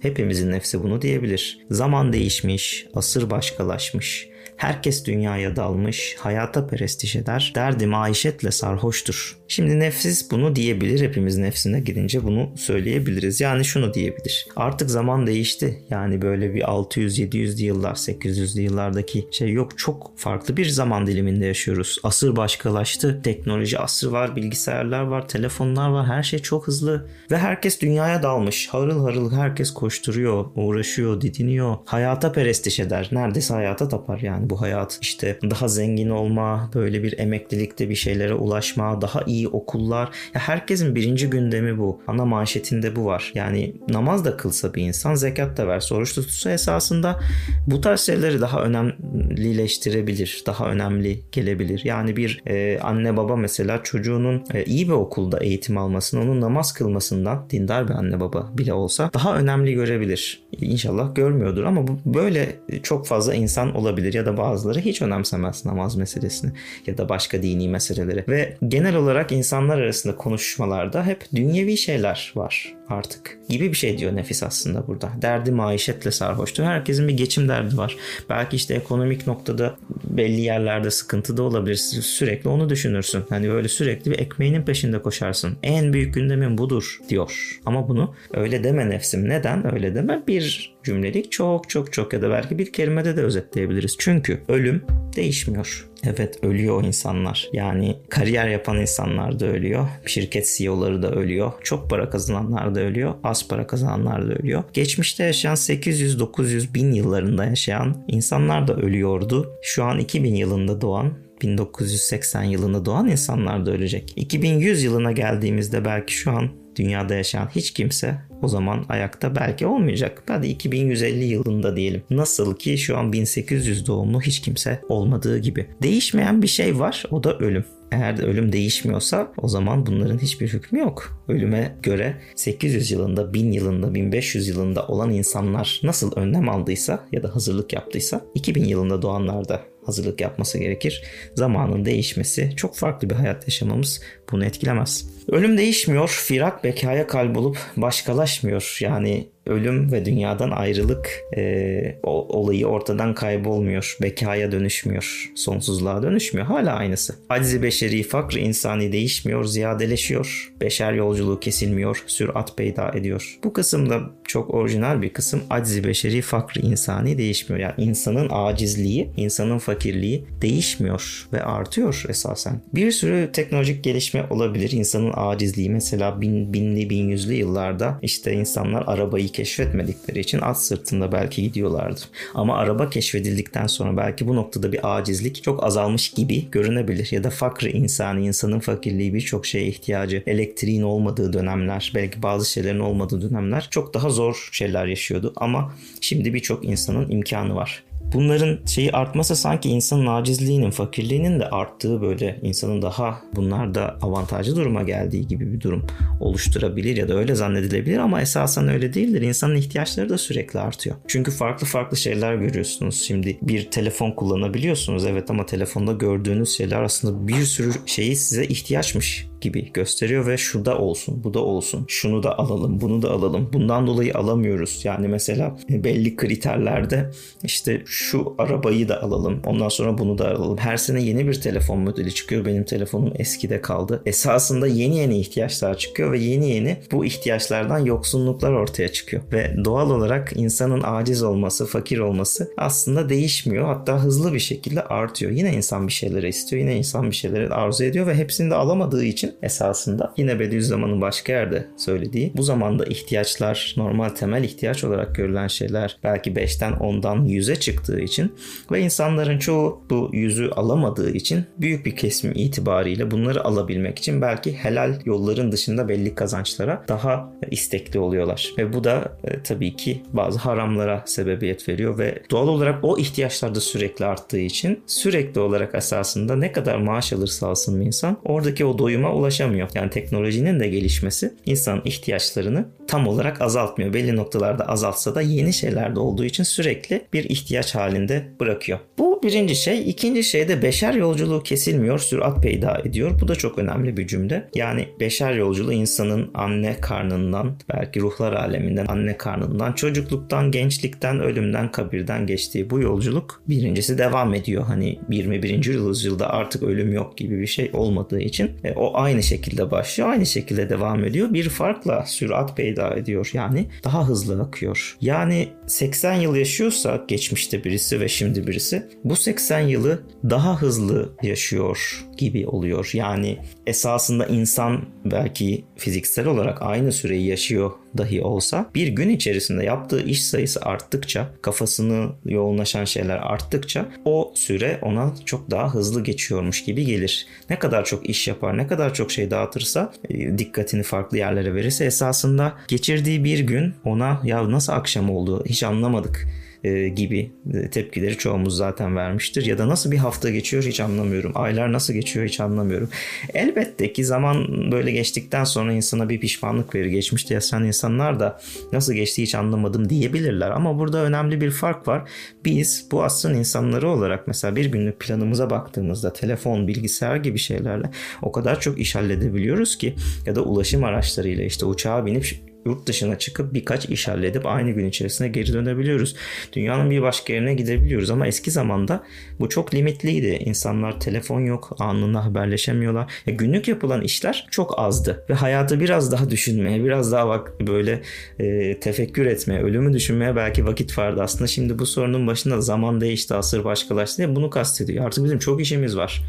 Hepimizin 0.00 0.52
nefsi 0.52 0.82
bunu 0.82 1.02
diyebilir. 1.02 1.58
Zaman 1.70 2.12
değişmiş, 2.12 2.86
asır 2.94 3.30
başkalaşmış. 3.30 4.28
Herkes 4.56 5.04
dünyaya 5.04 5.56
dalmış, 5.56 6.16
hayata 6.18 6.66
perestiş 6.66 7.16
eder, 7.16 7.52
derdi 7.54 7.86
maişetle 7.86 8.50
sarhoştur. 8.50 9.36
Şimdi 9.48 9.80
nefsiz 9.80 10.30
bunu 10.30 10.56
diyebilir, 10.56 11.00
hepimiz 11.00 11.36
nefsine 11.36 11.80
girince 11.80 12.24
bunu 12.24 12.50
söyleyebiliriz. 12.56 13.40
Yani 13.40 13.64
şunu 13.64 13.94
diyebilir. 13.94 14.46
Artık 14.56 14.90
zaman 14.90 15.26
değişti. 15.26 15.82
Yani 15.90 16.22
böyle 16.22 16.54
bir 16.54 16.60
600-700'lü 16.60 17.62
yıllar, 17.62 17.94
800'lü 17.94 18.60
yıllardaki 18.60 19.28
şey 19.30 19.52
yok. 19.52 19.78
Çok 19.78 20.12
farklı 20.16 20.56
bir 20.56 20.66
zaman 20.66 21.06
diliminde 21.06 21.46
yaşıyoruz. 21.46 21.98
Asır 22.02 22.36
başkalaştı. 22.36 23.20
Teknoloji 23.24 23.78
asrı 23.78 24.12
var, 24.12 24.36
bilgisayarlar 24.36 25.02
var, 25.02 25.28
telefonlar 25.28 25.88
var. 25.88 26.06
Her 26.06 26.22
şey 26.22 26.38
çok 26.38 26.66
hızlı. 26.66 27.06
Ve 27.30 27.38
herkes 27.38 27.80
dünyaya 27.80 28.22
dalmış. 28.22 28.68
Harıl 28.68 29.04
harıl 29.04 29.32
herkes 29.32 29.70
koşturuyor, 29.70 30.46
uğraşıyor, 30.54 31.20
didiniyor. 31.20 31.76
Hayata 31.84 32.32
perestiş 32.32 32.80
eder. 32.80 33.08
Neredeyse 33.12 33.54
hayata 33.54 33.88
tapar 33.88 34.18
yani 34.18 34.45
bu 34.50 34.60
hayat. 34.60 34.98
İşte 35.02 35.38
daha 35.50 35.68
zengin 35.68 36.10
olma, 36.10 36.70
böyle 36.74 37.02
bir 37.02 37.18
emeklilikte 37.18 37.88
bir 37.88 37.94
şeylere 37.94 38.34
ulaşma, 38.34 39.00
daha 39.00 39.22
iyi 39.26 39.48
okullar. 39.48 40.08
Ya 40.34 40.40
herkesin 40.40 40.94
birinci 40.94 41.30
gündemi 41.30 41.78
bu. 41.78 42.00
Ana 42.06 42.24
manşetinde 42.24 42.96
bu 42.96 43.04
var. 43.04 43.32
Yani 43.34 43.74
namaz 43.88 44.24
da 44.24 44.36
kılsa 44.36 44.74
bir 44.74 44.82
insan, 44.82 45.14
zekat 45.14 45.56
da 45.56 45.68
verse, 45.68 45.94
oruç 45.94 46.14
tutsa 46.14 46.50
esasında 46.50 47.20
bu 47.66 47.80
tarz 47.80 48.00
şeyleri 48.00 48.40
daha 48.40 48.62
önemlileştirebilir. 48.62 50.42
Daha 50.46 50.70
önemli 50.70 51.22
gelebilir. 51.32 51.80
Yani 51.84 52.16
bir 52.16 52.42
e, 52.46 52.78
anne 52.80 53.16
baba 53.16 53.36
mesela 53.36 53.82
çocuğunun 53.82 54.44
e, 54.54 54.64
iyi 54.64 54.88
bir 54.88 54.92
okulda 54.92 55.38
eğitim 55.38 55.78
almasını, 55.78 56.20
onun 56.20 56.40
namaz 56.40 56.72
kılmasından 56.72 57.46
dindar 57.50 57.88
bir 57.88 57.94
anne 57.94 58.20
baba 58.20 58.50
bile 58.58 58.72
olsa 58.72 59.10
daha 59.14 59.38
önemli 59.38 59.74
görebilir. 59.74 60.46
İnşallah 60.60 61.14
görmüyordur 61.14 61.64
ama 61.64 61.86
bu 61.86 61.98
böyle 62.04 62.56
çok 62.82 63.06
fazla 63.06 63.34
insan 63.34 63.74
olabilir 63.74 64.14
ya 64.14 64.26
da 64.26 64.35
bazıları 64.36 64.80
hiç 64.80 65.02
önemsemez 65.02 65.64
namaz 65.64 65.96
meselesini 65.96 66.50
ya 66.86 66.98
da 66.98 67.08
başka 67.08 67.42
dini 67.42 67.68
meseleleri. 67.68 68.24
Ve 68.28 68.56
genel 68.68 68.96
olarak 68.96 69.32
insanlar 69.32 69.78
arasında 69.78 70.16
konuşmalarda 70.16 71.06
hep 71.06 71.24
dünyevi 71.34 71.76
şeyler 71.76 72.32
var 72.36 72.75
artık 72.88 73.38
gibi 73.48 73.70
bir 73.70 73.76
şey 73.76 73.98
diyor 73.98 74.16
nefis 74.16 74.42
aslında 74.42 74.86
burada. 74.86 75.10
Derdi 75.22 75.52
maişetle 75.52 76.10
sarhoştur. 76.10 76.64
Herkesin 76.64 77.08
bir 77.08 77.16
geçim 77.16 77.48
derdi 77.48 77.76
var. 77.76 77.96
Belki 78.28 78.56
işte 78.56 78.74
ekonomik 78.74 79.26
noktada 79.26 79.76
belli 80.04 80.40
yerlerde 80.40 80.90
sıkıntı 80.90 81.36
da 81.36 81.42
olabilir. 81.42 81.76
Sürekli 81.76 82.48
onu 82.48 82.70
düşünürsün. 82.70 83.24
Hani 83.28 83.48
böyle 83.48 83.68
sürekli 83.68 84.10
bir 84.10 84.18
ekmeğinin 84.18 84.62
peşinde 84.62 85.02
koşarsın. 85.02 85.56
En 85.62 85.92
büyük 85.92 86.14
gündemin 86.14 86.58
budur 86.58 87.00
diyor. 87.08 87.60
Ama 87.66 87.88
bunu 87.88 88.14
öyle 88.34 88.64
deme 88.64 88.90
nefsim. 88.90 89.28
Neden 89.28 89.74
öyle 89.74 89.94
deme? 89.94 90.22
Bir 90.28 90.74
cümlelik 90.84 91.32
çok 91.32 91.70
çok 91.70 91.92
çok 91.92 92.12
ya 92.12 92.22
da 92.22 92.30
belki 92.30 92.58
bir 92.58 92.72
kelimede 92.72 93.16
de 93.16 93.22
özetleyebiliriz. 93.22 93.96
Çünkü 93.98 94.40
ölüm 94.48 94.82
değişmiyor. 95.16 95.88
Evet 96.06 96.44
ölüyor 96.44 96.82
o 96.82 96.86
insanlar. 96.86 97.48
Yani 97.52 97.96
kariyer 98.08 98.48
yapan 98.48 98.80
insanlar 98.80 99.40
da 99.40 99.46
ölüyor. 99.46 99.88
Şirket 100.06 100.54
CEO'ları 100.58 101.02
da 101.02 101.10
ölüyor. 101.10 101.52
Çok 101.62 101.90
para 101.90 102.10
kazananlar 102.10 102.74
da 102.74 102.80
ölüyor. 102.80 103.14
Az 103.24 103.48
para 103.48 103.66
kazananlar 103.66 104.28
da 104.28 104.34
ölüyor. 104.34 104.64
Geçmişte 104.72 105.24
yaşayan 105.24 105.54
800, 105.54 106.20
900, 106.20 106.74
bin 106.74 106.92
yıllarında 106.92 107.44
yaşayan 107.44 108.04
insanlar 108.08 108.68
da 108.68 108.76
ölüyordu. 108.76 109.52
Şu 109.62 109.84
an 109.84 109.98
2000 109.98 110.34
yılında 110.34 110.80
doğan 110.80 111.12
1980 111.42 112.42
yılında 112.42 112.84
doğan 112.84 113.08
insanlar 113.08 113.66
da 113.66 113.70
ölecek. 113.70 114.12
2100 114.16 114.82
yılına 114.82 115.12
geldiğimizde 115.12 115.84
belki 115.84 116.14
şu 116.14 116.30
an 116.30 116.50
dünyada 116.76 117.14
yaşayan 117.14 117.48
hiç 117.54 117.70
kimse 117.70 118.18
o 118.46 118.48
zaman 118.48 118.84
ayakta 118.88 119.36
belki 119.36 119.66
olmayacak. 119.66 120.22
Hadi 120.28 120.46
2150 120.46 121.24
yılında 121.24 121.76
diyelim. 121.76 122.02
Nasıl 122.10 122.56
ki 122.56 122.78
şu 122.78 122.98
an 122.98 123.12
1800 123.12 123.86
doğumlu 123.86 124.20
hiç 124.20 124.40
kimse 124.40 124.80
olmadığı 124.88 125.38
gibi. 125.38 125.66
Değişmeyen 125.82 126.42
bir 126.42 126.46
şey 126.46 126.78
var 126.78 127.04
o 127.10 127.24
da 127.24 127.38
ölüm. 127.38 127.64
Eğer 127.92 128.16
de 128.16 128.22
ölüm 128.22 128.52
değişmiyorsa 128.52 129.32
o 129.38 129.48
zaman 129.48 129.86
bunların 129.86 130.18
hiçbir 130.18 130.48
hükmü 130.52 130.78
yok. 130.78 131.24
Ölüme 131.28 131.76
göre 131.82 132.16
800 132.34 132.90
yılında, 132.90 133.34
1000 133.34 133.52
yılında, 133.52 133.94
1500 133.94 134.48
yılında 134.48 134.86
olan 134.86 135.10
insanlar 135.10 135.80
nasıl 135.82 136.16
önlem 136.16 136.48
aldıysa 136.48 137.06
ya 137.12 137.22
da 137.22 137.34
hazırlık 137.34 137.72
yaptıysa 137.72 138.20
2000 138.34 138.64
yılında 138.64 139.02
doğanlar 139.02 139.48
da 139.48 139.62
hazırlık 139.86 140.20
yapması 140.20 140.58
gerekir. 140.58 141.02
Zamanın 141.34 141.84
değişmesi, 141.84 142.52
çok 142.56 142.76
farklı 142.76 143.10
bir 143.10 143.14
hayat 143.14 143.48
yaşamamız 143.48 144.00
bunu 144.32 144.44
etkilemez. 144.44 145.15
Ölüm 145.28 145.58
değişmiyor, 145.58 146.08
firak 146.08 146.64
bekaya 146.64 147.06
kalbolup 147.06 147.58
başkalaşmıyor. 147.76 148.78
Yani 148.80 149.28
ölüm 149.46 149.92
ve 149.92 150.04
dünyadan 150.04 150.50
ayrılık 150.50 151.10
e, 151.36 151.98
olayı 152.02 152.66
ortadan 152.66 153.14
kaybolmuyor. 153.14 153.96
Bekaya 154.02 154.52
dönüşmüyor. 154.52 155.32
Sonsuzluğa 155.34 156.02
dönüşmüyor. 156.02 156.46
Hala 156.46 156.74
aynısı. 156.74 157.14
Acizi 157.28 157.62
beşeri 157.62 158.02
fakr 158.02 158.36
insani 158.36 158.92
değişmiyor. 158.92 159.44
Ziyadeleşiyor. 159.44 160.52
Beşer 160.60 160.92
yolculuğu 160.92 161.40
kesilmiyor. 161.40 162.04
Sürat 162.06 162.56
peyda 162.56 162.92
ediyor. 162.94 163.38
Bu 163.44 163.52
kısımda 163.52 164.00
çok 164.24 164.54
orijinal 164.54 165.02
bir 165.02 165.12
kısım. 165.12 165.42
Acizi 165.50 165.84
beşeri 165.84 166.22
fakr 166.22 166.58
insani 166.58 167.18
değişmiyor. 167.18 167.62
Yani 167.62 167.74
insanın 167.78 168.28
acizliği, 168.32 169.10
insanın 169.16 169.58
fakirliği 169.58 170.24
değişmiyor 170.42 171.28
ve 171.32 171.42
artıyor 171.42 172.04
esasen. 172.08 172.60
Bir 172.74 172.90
sürü 172.90 173.30
teknolojik 173.32 173.84
gelişme 173.84 174.24
olabilir. 174.30 174.70
İnsanın 174.70 175.12
acizliği 175.16 175.70
mesela 175.70 176.20
bin, 176.20 176.52
binli, 176.52 176.90
bin 176.90 177.08
yüzlü 177.08 177.34
yıllarda 177.34 177.98
işte 178.02 178.32
insanlar 178.32 178.84
arabayı 178.86 179.28
keşfetmedikleri 179.28 180.20
için 180.20 180.40
at 180.40 180.62
sırtında 180.62 181.12
belki 181.12 181.42
gidiyorlardı. 181.42 182.00
Ama 182.34 182.56
araba 182.56 182.90
keşfedildikten 182.90 183.66
sonra 183.66 183.96
belki 183.96 184.28
bu 184.28 184.36
noktada 184.36 184.72
bir 184.72 184.96
acizlik 184.96 185.42
çok 185.42 185.64
azalmış 185.64 186.08
gibi 186.08 186.50
görünebilir. 186.50 187.08
Ya 187.10 187.24
da 187.24 187.30
fakr 187.30 187.64
insanı, 187.64 188.20
insanın 188.20 188.60
fakirliği 188.60 189.14
birçok 189.14 189.46
şeye 189.46 189.66
ihtiyacı, 189.66 190.22
elektriğin 190.26 190.82
olmadığı 190.82 191.32
dönemler, 191.32 191.92
belki 191.94 192.22
bazı 192.22 192.50
şeylerin 192.50 192.80
olmadığı 192.80 193.30
dönemler 193.30 193.68
çok 193.70 193.94
daha 193.94 194.10
zor 194.10 194.48
şeyler 194.52 194.86
yaşıyordu. 194.86 195.32
Ama 195.36 195.72
şimdi 196.00 196.34
birçok 196.34 196.64
insanın 196.64 197.10
imkanı 197.10 197.54
var 197.54 197.85
bunların 198.12 198.58
şeyi 198.66 198.92
artması 198.92 199.36
sanki 199.36 199.68
insanın 199.68 200.06
acizliğinin, 200.06 200.70
fakirliğinin 200.70 201.40
de 201.40 201.50
arttığı 201.50 202.02
böyle 202.02 202.40
insanın 202.42 202.82
daha 202.82 203.20
bunlarda 203.36 203.98
avantajlı 204.02 204.56
duruma 204.56 204.82
geldiği 204.82 205.26
gibi 205.26 205.52
bir 205.52 205.60
durum 205.60 205.86
oluşturabilir 206.20 206.96
ya 206.96 207.08
da 207.08 207.14
öyle 207.14 207.34
zannedilebilir 207.34 207.98
ama 207.98 208.20
esasen 208.20 208.68
öyle 208.68 208.94
değildir. 208.94 209.22
İnsanın 209.22 209.56
ihtiyaçları 209.56 210.08
da 210.08 210.18
sürekli 210.18 210.60
artıyor. 210.60 210.96
Çünkü 211.08 211.30
farklı 211.30 211.66
farklı 211.66 211.96
şeyler 211.96 212.34
görüyorsunuz. 212.34 213.02
Şimdi 213.02 213.38
bir 213.42 213.70
telefon 213.70 214.10
kullanabiliyorsunuz 214.10 215.06
evet 215.06 215.30
ama 215.30 215.46
telefonda 215.46 215.92
gördüğünüz 215.92 216.56
şeyler 216.56 216.82
aslında 216.82 217.28
bir 217.28 217.44
sürü 217.44 217.72
şeyi 217.86 218.16
size 218.16 218.44
ihtiyaçmış 218.44 219.26
gibi 219.40 219.72
gösteriyor 219.72 220.26
ve 220.26 220.36
şu 220.36 220.64
da 220.64 220.78
olsun, 220.78 221.24
bu 221.24 221.34
da 221.34 221.40
olsun, 221.40 221.84
şunu 221.88 222.22
da 222.22 222.38
alalım, 222.38 222.80
bunu 222.80 223.02
da 223.02 223.10
alalım. 223.10 223.50
Bundan 223.52 223.86
dolayı 223.86 224.14
alamıyoruz. 224.14 224.80
Yani 224.84 225.08
mesela 225.08 225.56
belli 225.68 226.16
kriterlerde 226.16 227.10
işte 227.44 227.82
şu 227.86 228.34
arabayı 228.38 228.88
da 228.88 229.02
alalım, 229.02 229.42
ondan 229.46 229.68
sonra 229.68 229.98
bunu 229.98 230.18
da 230.18 230.30
alalım. 230.30 230.58
Her 230.58 230.76
sene 230.76 231.02
yeni 231.02 231.28
bir 231.28 231.40
telefon 231.40 231.78
modeli 231.78 232.14
çıkıyor. 232.14 232.44
Benim 232.44 232.64
telefonum 232.64 233.12
eskide 233.18 233.60
kaldı. 233.60 234.02
Esasında 234.06 234.66
yeni 234.66 234.96
yeni 234.96 235.18
ihtiyaçlar 235.18 235.78
çıkıyor 235.78 236.12
ve 236.12 236.18
yeni 236.18 236.50
yeni 236.50 236.76
bu 236.92 237.04
ihtiyaçlardan 237.04 237.78
yoksunluklar 237.78 238.52
ortaya 238.52 238.88
çıkıyor. 238.88 239.22
Ve 239.32 239.56
doğal 239.64 239.90
olarak 239.90 240.32
insanın 240.36 240.82
aciz 240.84 241.22
olması, 241.22 241.66
fakir 241.66 241.98
olması 241.98 242.50
aslında 242.56 243.08
değişmiyor. 243.08 243.66
Hatta 243.66 244.04
hızlı 244.04 244.34
bir 244.34 244.38
şekilde 244.38 244.82
artıyor. 244.82 245.32
Yine 245.32 245.52
insan 245.52 245.86
bir 245.86 245.92
şeyleri 245.92 246.28
istiyor, 246.28 246.62
yine 246.62 246.76
insan 246.76 247.10
bir 247.10 247.16
şeyleri 247.16 247.48
arzu 247.48 247.84
ediyor 247.84 248.06
ve 248.06 248.14
hepsini 248.14 248.50
de 248.50 248.54
alamadığı 248.54 249.04
için 249.04 249.25
esasında 249.42 250.14
yine 250.16 250.40
Bediüzzaman'ın 250.40 251.00
başka 251.00 251.32
yerde 251.32 251.66
söylediği 251.76 252.32
bu 252.36 252.42
zamanda 252.42 252.84
ihtiyaçlar 252.84 253.74
normal 253.76 254.08
temel 254.08 254.44
ihtiyaç 254.44 254.84
olarak 254.84 255.14
görülen 255.14 255.48
şeyler 255.48 255.98
belki 256.04 256.32
5'ten 256.32 256.72
10'dan 256.72 257.26
100'e 257.26 257.56
çıktığı 257.56 258.00
için 258.00 258.34
ve 258.72 258.80
insanların 258.80 259.38
çoğu 259.38 259.82
bu 259.90 260.10
yüzü 260.12 260.50
alamadığı 260.50 261.10
için 261.10 261.44
büyük 261.58 261.86
bir 261.86 261.96
kesim 261.96 262.32
itibariyle 262.34 263.10
bunları 263.10 263.44
alabilmek 263.44 263.98
için 263.98 264.22
belki 264.22 264.52
helal 264.52 265.00
yolların 265.04 265.52
dışında 265.52 265.88
belli 265.88 266.14
kazançlara 266.14 266.84
daha 266.88 267.32
istekli 267.50 267.98
oluyorlar. 267.98 268.52
Ve 268.58 268.72
bu 268.72 268.84
da 268.84 269.18
e, 269.24 269.42
tabii 269.42 269.76
ki 269.76 270.02
bazı 270.12 270.38
haramlara 270.38 271.02
sebebiyet 271.06 271.68
veriyor 271.68 271.98
ve 271.98 272.22
doğal 272.30 272.48
olarak 272.48 272.84
o 272.84 272.98
ihtiyaçlar 272.98 273.54
da 273.54 273.60
sürekli 273.60 274.04
arttığı 274.04 274.38
için 274.38 274.82
sürekli 274.86 275.40
olarak 275.40 275.74
esasında 275.74 276.36
ne 276.36 276.52
kadar 276.52 276.76
maaş 276.76 277.12
alırsa 277.12 277.48
alsın 277.48 277.80
bir 277.80 277.86
insan 277.86 278.16
oradaki 278.24 278.64
o 278.64 278.78
doyuma 278.78 279.12
ulaşamıyor. 279.16 279.68
Yani 279.74 279.90
teknolojinin 279.90 280.60
de 280.60 280.68
gelişmesi 280.68 281.34
insanın 281.46 281.82
ihtiyaçlarını 281.84 282.64
tam 282.86 283.06
olarak 283.06 283.40
azaltmıyor. 283.42 283.94
Belli 283.94 284.16
noktalarda 284.16 284.68
azaltsa 284.68 285.14
da 285.14 285.22
yeni 285.22 285.52
şeylerde 285.52 286.00
olduğu 286.00 286.24
için 286.24 286.44
sürekli 286.44 287.04
bir 287.12 287.24
ihtiyaç 287.24 287.74
halinde 287.74 288.24
bırakıyor. 288.40 288.78
Bu 288.98 289.05
birinci 289.22 289.56
şey. 289.56 289.90
İkinci 289.90 290.24
şey 290.24 290.48
de 290.48 290.62
beşer 290.62 290.94
yolculuğu 290.94 291.42
kesilmiyor, 291.42 291.98
sürat 291.98 292.42
peyda 292.42 292.82
ediyor. 292.84 293.20
Bu 293.20 293.28
da 293.28 293.34
çok 293.34 293.58
önemli 293.58 293.96
bir 293.96 294.06
cümle. 294.06 294.48
Yani 294.54 294.88
beşer 295.00 295.34
yolculuğu 295.34 295.72
insanın 295.72 296.30
anne 296.34 296.76
karnından, 296.80 297.56
belki 297.74 298.00
ruhlar 298.00 298.32
aleminden, 298.32 298.86
anne 298.86 299.16
karnından, 299.16 299.72
çocukluktan, 299.72 300.50
gençlikten, 300.50 301.20
ölümden, 301.20 301.72
kabirden 301.72 302.26
geçtiği 302.26 302.70
bu 302.70 302.80
yolculuk 302.80 303.42
birincisi 303.48 303.98
devam 303.98 304.34
ediyor. 304.34 304.64
Hani 304.64 304.98
21. 305.10 305.64
yüzyılda 305.64 306.30
artık 306.30 306.62
ölüm 306.62 306.92
yok 306.92 307.16
gibi 307.16 307.40
bir 307.40 307.46
şey 307.46 307.70
olmadığı 307.72 308.20
için 308.20 308.50
e, 308.64 308.72
o 308.72 308.90
aynı 308.94 309.22
şekilde 309.22 309.70
başlıyor, 309.70 310.10
aynı 310.10 310.26
şekilde 310.26 310.70
devam 310.70 311.04
ediyor. 311.04 311.32
Bir 311.32 311.48
farkla 311.48 312.06
sürat 312.06 312.56
peyda 312.56 312.94
ediyor. 312.94 313.30
Yani 313.32 313.66
daha 313.84 314.08
hızlı 314.08 314.42
akıyor. 314.42 314.96
Yani 315.00 315.48
80 315.66 316.14
yıl 316.14 316.36
yaşıyorsa 316.36 317.04
geçmişte 317.08 317.64
birisi 317.64 318.00
ve 318.00 318.08
şimdi 318.08 318.46
birisi 318.46 318.86
bu 319.06 319.16
80 319.16 319.60
yılı 319.60 320.02
daha 320.30 320.62
hızlı 320.62 321.12
yaşıyor 321.22 322.04
gibi 322.16 322.46
oluyor. 322.46 322.90
Yani 322.94 323.38
esasında 323.66 324.26
insan 324.26 324.84
belki 325.04 325.64
fiziksel 325.76 326.26
olarak 326.26 326.62
aynı 326.62 326.92
süreyi 326.92 327.26
yaşıyor 327.26 327.70
dahi 327.98 328.22
olsa 328.22 328.70
bir 328.74 328.88
gün 328.88 329.08
içerisinde 329.08 329.64
yaptığı 329.64 330.02
iş 330.02 330.24
sayısı 330.26 330.60
arttıkça, 330.60 331.28
kafasını 331.42 332.08
yoğunlaşan 332.24 332.84
şeyler 332.84 333.16
arttıkça 333.16 333.88
o 334.04 334.32
süre 334.34 334.78
ona 334.82 335.14
çok 335.24 335.50
daha 335.50 335.74
hızlı 335.74 336.04
geçiyormuş 336.04 336.64
gibi 336.64 336.84
gelir. 336.84 337.26
Ne 337.50 337.58
kadar 337.58 337.84
çok 337.84 338.08
iş 338.08 338.28
yapar, 338.28 338.58
ne 338.58 338.66
kadar 338.66 338.94
çok 338.94 339.12
şey 339.12 339.30
dağıtırsa, 339.30 339.92
e, 340.10 340.38
dikkatini 340.38 340.82
farklı 340.82 341.18
yerlere 341.18 341.54
verirse 341.54 341.84
esasında 341.84 342.54
geçirdiği 342.68 343.24
bir 343.24 343.38
gün 343.38 343.74
ona 343.84 344.20
ya 344.24 344.50
nasıl 344.50 344.72
akşam 344.72 345.10
oldu 345.10 345.44
hiç 345.46 345.62
anlamadık 345.62 346.26
e, 346.64 346.88
gibi 346.88 347.30
e, 347.54 347.70
tepkileri 347.70 348.18
çoğumuz 348.18 348.56
zaten 348.56 348.96
vermiştir. 348.96 349.46
Ya 349.46 349.58
da 349.58 349.68
nasıl 349.68 349.90
bir 349.90 349.96
hafta 349.96 350.30
geçiyor 350.30 350.62
hiç 350.62 350.80
anlamıyorum. 350.80 351.32
Aylar 351.34 351.72
nasıl 351.72 351.94
geçiyor 351.94 352.26
hiç 352.26 352.40
anlamıyorum. 352.40 352.88
Elbette 353.34 353.92
ki 353.92 354.04
zaman 354.04 354.48
böyle 354.72 354.90
geçtikten 354.90 355.44
sonra 355.44 355.72
insana 355.72 356.08
bir 356.08 356.20
pişmanlık 356.20 356.74
verir. 356.74 356.86
Geçmişte 356.86 357.34
yaşayan 357.34 357.64
insanlar 357.64 358.20
da 358.20 358.40
nasıl 358.72 358.92
geçti 358.92 359.22
hiç 359.22 359.34
anlamadım 359.34 359.90
diyebilirler. 359.90 360.50
Ama 360.50 360.78
burada 360.78 360.98
önemli 360.98 361.40
bir 361.40 361.50
fark 361.50 361.88
var. 361.88 362.08
Biz 362.44 362.88
bu 362.92 363.04
asrın 363.04 363.34
insanları 363.34 363.88
olarak 363.88 364.26
mesela 364.26 364.56
bir 364.56 364.64
günlük 364.66 365.00
planımıza 365.00 365.50
baktığımızda 365.50 366.12
telefon, 366.12 366.68
bilgisayar 366.68 367.16
gibi 367.16 367.38
şeylerle 367.38 367.90
o 368.22 368.32
kadar 368.32 368.60
çok 368.60 368.78
iş 368.78 368.94
halledebiliyoruz 368.94 369.78
ki 369.78 369.94
ya 370.26 370.36
da 370.36 370.42
ulaşım 370.42 370.84
araçlarıyla 370.84 371.44
işte 371.44 371.66
uçağa 371.66 372.06
binip 372.06 372.55
yurt 372.66 372.86
dışına 372.86 373.18
çıkıp 373.18 373.54
birkaç 373.54 373.88
iş 373.88 374.08
halledip 374.08 374.46
aynı 374.46 374.70
gün 374.70 374.86
içerisinde 374.86 375.28
geri 375.28 375.52
dönebiliyoruz. 375.52 376.16
Dünyanın 376.52 376.90
bir 376.90 377.02
başka 377.02 377.32
yerine 377.32 377.54
gidebiliyoruz 377.54 378.10
ama 378.10 378.26
eski 378.26 378.50
zamanda 378.50 379.04
bu 379.40 379.48
çok 379.48 379.74
limitliydi. 379.74 380.38
İnsanlar 380.44 381.00
telefon 381.00 381.40
yok, 381.40 381.76
anında 381.78 382.24
haberleşemiyorlar. 382.24 383.12
Ya 383.26 383.34
günlük 383.34 383.68
yapılan 383.68 384.00
işler 384.00 384.46
çok 384.50 384.78
azdı 384.78 385.24
ve 385.30 385.34
hayatı 385.34 385.80
biraz 385.80 386.12
daha 386.12 386.30
düşünmeye, 386.30 386.84
biraz 386.84 387.12
daha 387.12 387.28
bak 387.28 387.52
böyle 387.60 388.02
e, 388.38 388.80
tefekkür 388.80 389.26
etmeye, 389.26 389.62
ölümü 389.62 389.92
düşünmeye 389.92 390.36
belki 390.36 390.66
vakit 390.66 390.98
vardı. 390.98 391.22
Aslında 391.22 391.46
şimdi 391.46 391.78
bu 391.78 391.86
sorunun 391.86 392.26
başında 392.26 392.60
zaman 392.60 393.00
değişti, 393.00 393.34
asır 393.34 393.64
başkalaştı 393.64 394.18
diye 394.18 394.36
bunu 394.36 394.50
kastediyor. 394.50 395.06
Artık 395.06 395.24
bizim 395.24 395.38
çok 395.38 395.60
işimiz 395.60 395.96
var. 395.96 396.22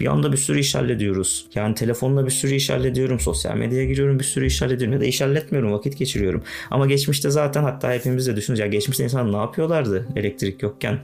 Bir 0.00 0.06
anda 0.06 0.32
bir 0.32 0.36
sürü 0.36 0.60
iş 0.60 0.74
hallediyoruz. 0.74 1.46
Yani 1.54 1.74
telefonla 1.74 2.26
bir 2.26 2.30
sürü 2.30 2.54
iş 2.54 2.70
hallediyorum, 2.70 3.20
sosyal 3.20 3.56
medyaya 3.56 3.84
giriyorum 3.84 4.18
bir 4.18 4.24
sürü 4.24 4.46
iş 4.46 4.62
hallediyorum 4.62 4.94
ya 4.94 5.00
da 5.00 5.04
iş 5.04 5.20
halletmiyorum 5.20 5.72
vakit 5.80 5.98
geçiriyorum. 5.98 6.42
Ama 6.70 6.86
geçmişte 6.86 7.30
zaten 7.30 7.62
hatta 7.62 7.92
hepimiz 7.92 8.26
de 8.26 8.36
düşünüyoruz. 8.36 8.60
Ya 8.60 8.66
geçmişte 8.66 9.04
insan 9.04 9.32
ne 9.32 9.36
yapıyorlardı 9.36 10.08
elektrik 10.16 10.62
yokken? 10.62 10.98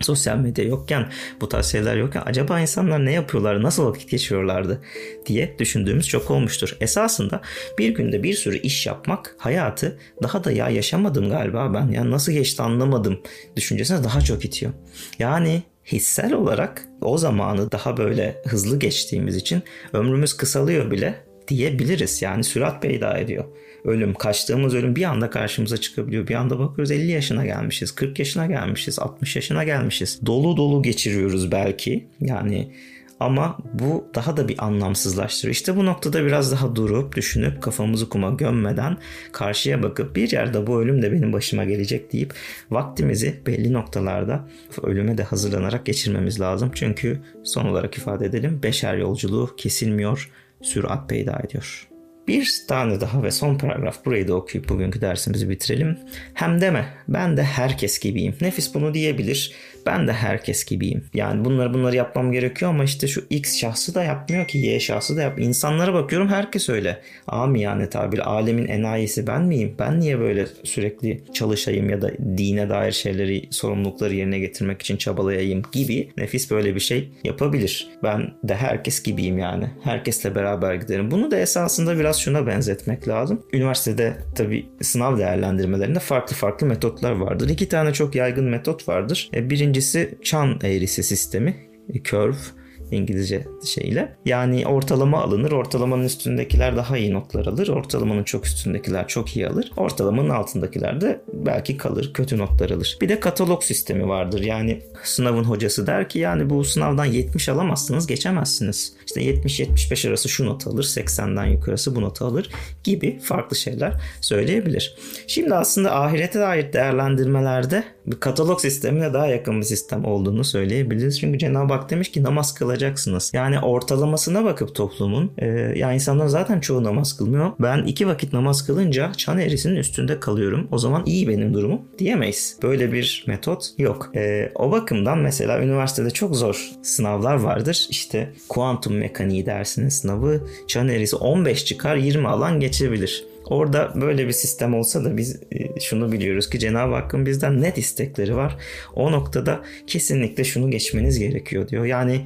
sosyal 0.00 0.36
medya 0.36 0.64
yokken, 0.64 1.08
bu 1.40 1.48
tarz 1.48 1.66
şeyler 1.66 1.96
yokken 1.96 2.22
acaba 2.26 2.60
insanlar 2.60 3.06
ne 3.06 3.12
yapıyorlar, 3.12 3.62
nasıl 3.62 3.86
vakit 3.86 4.10
geçiriyorlardı 4.10 4.80
diye 5.26 5.56
düşündüğümüz 5.58 6.08
çok 6.08 6.30
olmuştur. 6.30 6.76
Esasında 6.80 7.40
bir 7.78 7.88
günde 7.88 8.22
bir 8.22 8.34
sürü 8.34 8.58
iş 8.58 8.86
yapmak 8.86 9.36
hayatı 9.38 9.98
daha 10.22 10.44
da 10.44 10.52
ya 10.52 10.68
yaşamadım 10.68 11.30
galiba 11.30 11.74
ben 11.74 11.88
ya 11.88 12.10
nasıl 12.10 12.32
geçti 12.32 12.62
anlamadım 12.62 13.20
düşüncesine 13.56 14.04
daha 14.04 14.20
çok 14.20 14.44
itiyor. 14.44 14.72
Yani 15.18 15.62
hissel 15.92 16.32
olarak 16.32 16.88
o 17.00 17.18
zamanı 17.18 17.72
daha 17.72 17.96
böyle 17.96 18.42
hızlı 18.46 18.78
geçtiğimiz 18.78 19.36
için 19.36 19.62
ömrümüz 19.92 20.36
kısalıyor 20.36 20.90
bile 20.90 21.14
diyebiliriz. 21.48 22.22
Yani 22.22 22.44
sürat 22.44 22.82
peyda 22.82 23.18
ediyor 23.18 23.44
ölüm, 23.84 24.14
kaçtığımız 24.14 24.74
ölüm 24.74 24.96
bir 24.96 25.04
anda 25.04 25.30
karşımıza 25.30 25.76
çıkabiliyor. 25.76 26.28
Bir 26.28 26.34
anda 26.34 26.58
bakıyoruz 26.58 26.90
50 26.90 27.10
yaşına 27.10 27.46
gelmişiz, 27.46 27.92
40 27.92 28.18
yaşına 28.18 28.46
gelmişiz, 28.46 28.98
60 28.98 29.36
yaşına 29.36 29.64
gelmişiz. 29.64 30.20
Dolu 30.26 30.56
dolu 30.56 30.82
geçiriyoruz 30.82 31.52
belki. 31.52 32.06
Yani 32.20 32.72
ama 33.20 33.58
bu 33.74 34.08
daha 34.14 34.36
da 34.36 34.48
bir 34.48 34.64
anlamsızlaştırıyor. 34.64 35.54
İşte 35.54 35.76
bu 35.76 35.86
noktada 35.86 36.24
biraz 36.24 36.52
daha 36.52 36.76
durup 36.76 37.16
düşünüp 37.16 37.62
kafamızı 37.62 38.08
kuma 38.08 38.30
gömmeden 38.30 38.96
karşıya 39.32 39.82
bakıp 39.82 40.16
bir 40.16 40.32
yerde 40.32 40.66
bu 40.66 40.80
ölüm 40.80 41.02
de 41.02 41.12
benim 41.12 41.32
başıma 41.32 41.64
gelecek 41.64 42.12
deyip 42.12 42.34
vaktimizi 42.70 43.40
belli 43.46 43.72
noktalarda 43.72 44.48
ölüme 44.82 45.18
de 45.18 45.22
hazırlanarak 45.22 45.86
geçirmemiz 45.86 46.40
lazım. 46.40 46.70
Çünkü 46.74 47.22
son 47.44 47.64
olarak 47.64 47.98
ifade 47.98 48.26
edelim 48.26 48.60
beşer 48.62 48.96
yolculuğu 48.96 49.56
kesilmiyor, 49.56 50.30
sürat 50.62 51.08
peyda 51.08 51.40
ediyor. 51.44 51.87
Bir 52.28 52.64
tane 52.68 53.00
daha 53.00 53.22
ve 53.22 53.30
son 53.30 53.58
paragraf 53.58 54.04
burayı 54.04 54.28
da 54.28 54.34
okuyup 54.34 54.68
bugünkü 54.68 55.00
dersimizi 55.00 55.48
bitirelim. 55.48 55.98
Hem 56.34 56.60
deme 56.60 56.84
ben 57.08 57.36
de 57.36 57.42
herkes 57.42 57.98
gibiyim. 57.98 58.34
Nefis 58.40 58.74
bunu 58.74 58.94
diyebilir. 58.94 59.52
Ben 59.86 60.08
de 60.08 60.12
herkes 60.12 60.64
gibiyim. 60.64 61.04
Yani 61.14 61.44
bunları 61.44 61.74
bunları 61.74 61.96
yapmam 61.96 62.32
gerekiyor 62.32 62.70
ama 62.70 62.84
işte 62.84 63.08
şu 63.08 63.24
X 63.30 63.56
şahsı 63.56 63.94
da 63.94 64.04
yapmıyor 64.04 64.48
ki 64.48 64.58
Y 64.58 64.80
şahsı 64.80 65.16
da 65.16 65.22
yap. 65.22 65.40
İnsanlara 65.40 65.94
bakıyorum 65.94 66.28
herkes 66.28 66.68
öyle. 66.68 67.00
Ami 67.26 67.60
yani 67.60 67.90
tabir 67.90 68.30
alemin 68.30 68.66
enayisi 68.66 69.26
ben 69.26 69.42
miyim? 69.42 69.74
Ben 69.78 70.00
niye 70.00 70.20
böyle 70.20 70.46
sürekli 70.64 71.24
çalışayım 71.32 71.90
ya 71.90 72.02
da 72.02 72.10
dine 72.38 72.68
dair 72.68 72.92
şeyleri 72.92 73.48
sorumlulukları 73.50 74.14
yerine 74.14 74.38
getirmek 74.38 74.82
için 74.82 74.96
çabalayayım 74.96 75.62
gibi 75.72 76.10
nefis 76.16 76.50
böyle 76.50 76.74
bir 76.74 76.80
şey 76.80 77.12
yapabilir. 77.24 77.88
Ben 78.02 78.34
de 78.44 78.54
herkes 78.54 79.02
gibiyim 79.02 79.38
yani. 79.38 79.70
Herkesle 79.84 80.34
beraber 80.34 80.74
giderim. 80.74 81.10
Bunu 81.10 81.30
da 81.30 81.38
esasında 81.38 81.98
biraz 81.98 82.20
şuna 82.20 82.46
benzetmek 82.46 83.08
lazım. 83.08 83.42
Üniversitede 83.52 84.16
tabi 84.34 84.66
sınav 84.82 85.18
değerlendirmelerinde 85.18 85.98
farklı 85.98 86.36
farklı 86.36 86.66
metotlar 86.66 87.12
vardır. 87.12 87.48
İki 87.48 87.68
tane 87.68 87.92
çok 87.92 88.14
yaygın 88.14 88.44
metot 88.44 88.88
vardır. 88.88 89.30
E, 89.34 89.50
birinci 89.50 89.67
Birincisi 89.68 90.18
çan 90.22 90.58
eğrisi 90.62 91.02
sistemi, 91.02 91.56
curve. 92.04 92.57
İngilizce 92.90 93.44
şeyle. 93.64 94.16
Yani 94.24 94.66
ortalama 94.66 95.22
alınır. 95.22 95.52
Ortalamanın 95.52 96.04
üstündekiler 96.04 96.76
daha 96.76 96.98
iyi 96.98 97.12
notlar 97.12 97.46
alır. 97.46 97.68
Ortalamanın 97.68 98.24
çok 98.24 98.46
üstündekiler 98.46 99.08
çok 99.08 99.36
iyi 99.36 99.48
alır. 99.48 99.72
Ortalamanın 99.76 100.30
altındakiler 100.30 101.00
de 101.00 101.20
belki 101.32 101.76
kalır. 101.76 102.10
Kötü 102.14 102.38
notlar 102.38 102.70
alır. 102.70 102.98
Bir 103.00 103.08
de 103.08 103.20
katalog 103.20 103.62
sistemi 103.62 104.08
vardır. 104.08 104.40
Yani 104.40 104.82
sınavın 105.02 105.44
hocası 105.44 105.86
der 105.86 106.08
ki 106.08 106.18
yani 106.18 106.50
bu 106.50 106.64
sınavdan 106.64 107.04
70 107.04 107.48
alamazsınız 107.48 108.06
geçemezsiniz. 108.06 108.92
İşte 109.06 109.20
70-75 109.20 110.08
arası 110.08 110.28
şu 110.28 110.46
not 110.46 110.66
alır. 110.66 110.84
80'den 110.84 111.46
yukarısı 111.46 111.96
bu 111.96 112.00
notu 112.00 112.24
alır 112.24 112.50
gibi 112.84 113.18
farklı 113.18 113.56
şeyler 113.56 113.92
söyleyebilir. 114.20 114.96
Şimdi 115.26 115.54
aslında 115.54 116.00
ahirete 116.00 116.40
dair 116.40 116.72
değerlendirmelerde 116.72 117.84
bir 118.06 118.20
katalog 118.20 118.60
sistemine 118.60 119.12
daha 119.12 119.26
yakın 119.26 119.60
bir 119.60 119.66
sistem 119.66 120.04
olduğunu 120.04 120.44
söyleyebiliriz. 120.44 121.20
Çünkü 121.20 121.38
Cenab-ı 121.38 121.72
Hak 121.72 121.90
demiş 121.90 122.10
ki 122.10 122.22
namaz 122.22 122.54
kılacaksınız. 122.78 123.30
Yani 123.34 123.60
ortalamasına 123.60 124.44
bakıp 124.44 124.74
toplumun 124.74 125.32
e, 125.38 125.46
ya 125.76 125.92
insanlar 125.92 126.26
zaten 126.26 126.60
çoğu 126.60 126.84
namaz 126.84 127.16
kılmıyor. 127.16 127.52
Ben 127.60 127.84
iki 127.84 128.06
vakit 128.06 128.32
namaz 128.32 128.66
kılınca 128.66 129.12
çan 129.16 129.38
eğrisinin 129.38 129.76
üstünde 129.76 130.20
kalıyorum. 130.20 130.68
O 130.70 130.78
zaman 130.78 131.02
iyi 131.06 131.28
benim 131.28 131.54
durumum 131.54 131.80
diyemeyiz. 131.98 132.58
Böyle 132.62 132.92
bir 132.92 133.24
metot 133.26 133.70
yok. 133.78 134.10
E, 134.14 134.52
o 134.54 134.70
bakımdan 134.70 135.18
mesela 135.18 135.62
üniversitede 135.62 136.10
çok 136.10 136.36
zor 136.36 136.70
sınavlar 136.82 137.34
vardır. 137.34 137.86
İşte 137.90 138.32
kuantum 138.48 138.96
mekaniği 138.96 139.46
dersinin 139.46 139.88
sınavı 139.88 140.40
çan 140.66 140.88
eğrisi 140.88 141.16
15 141.16 141.64
çıkar 141.64 141.96
20 141.96 142.28
alan 142.28 142.60
geçebilir. 142.60 143.24
Orada 143.50 143.92
böyle 143.94 144.26
bir 144.26 144.32
sistem 144.32 144.74
olsa 144.74 145.04
da 145.04 145.16
biz 145.16 145.40
e, 145.52 145.80
şunu 145.80 146.12
biliyoruz 146.12 146.50
ki 146.50 146.58
Cenab-ı 146.58 146.94
Hakk'ın 146.94 147.26
bizden 147.26 147.62
net 147.62 147.78
istekleri 147.78 148.36
var. 148.36 148.56
O 148.94 149.12
noktada 149.12 149.60
kesinlikle 149.86 150.44
şunu 150.44 150.70
geçmeniz 150.70 151.18
gerekiyor 151.18 151.68
diyor. 151.68 151.84
Yani 151.84 152.20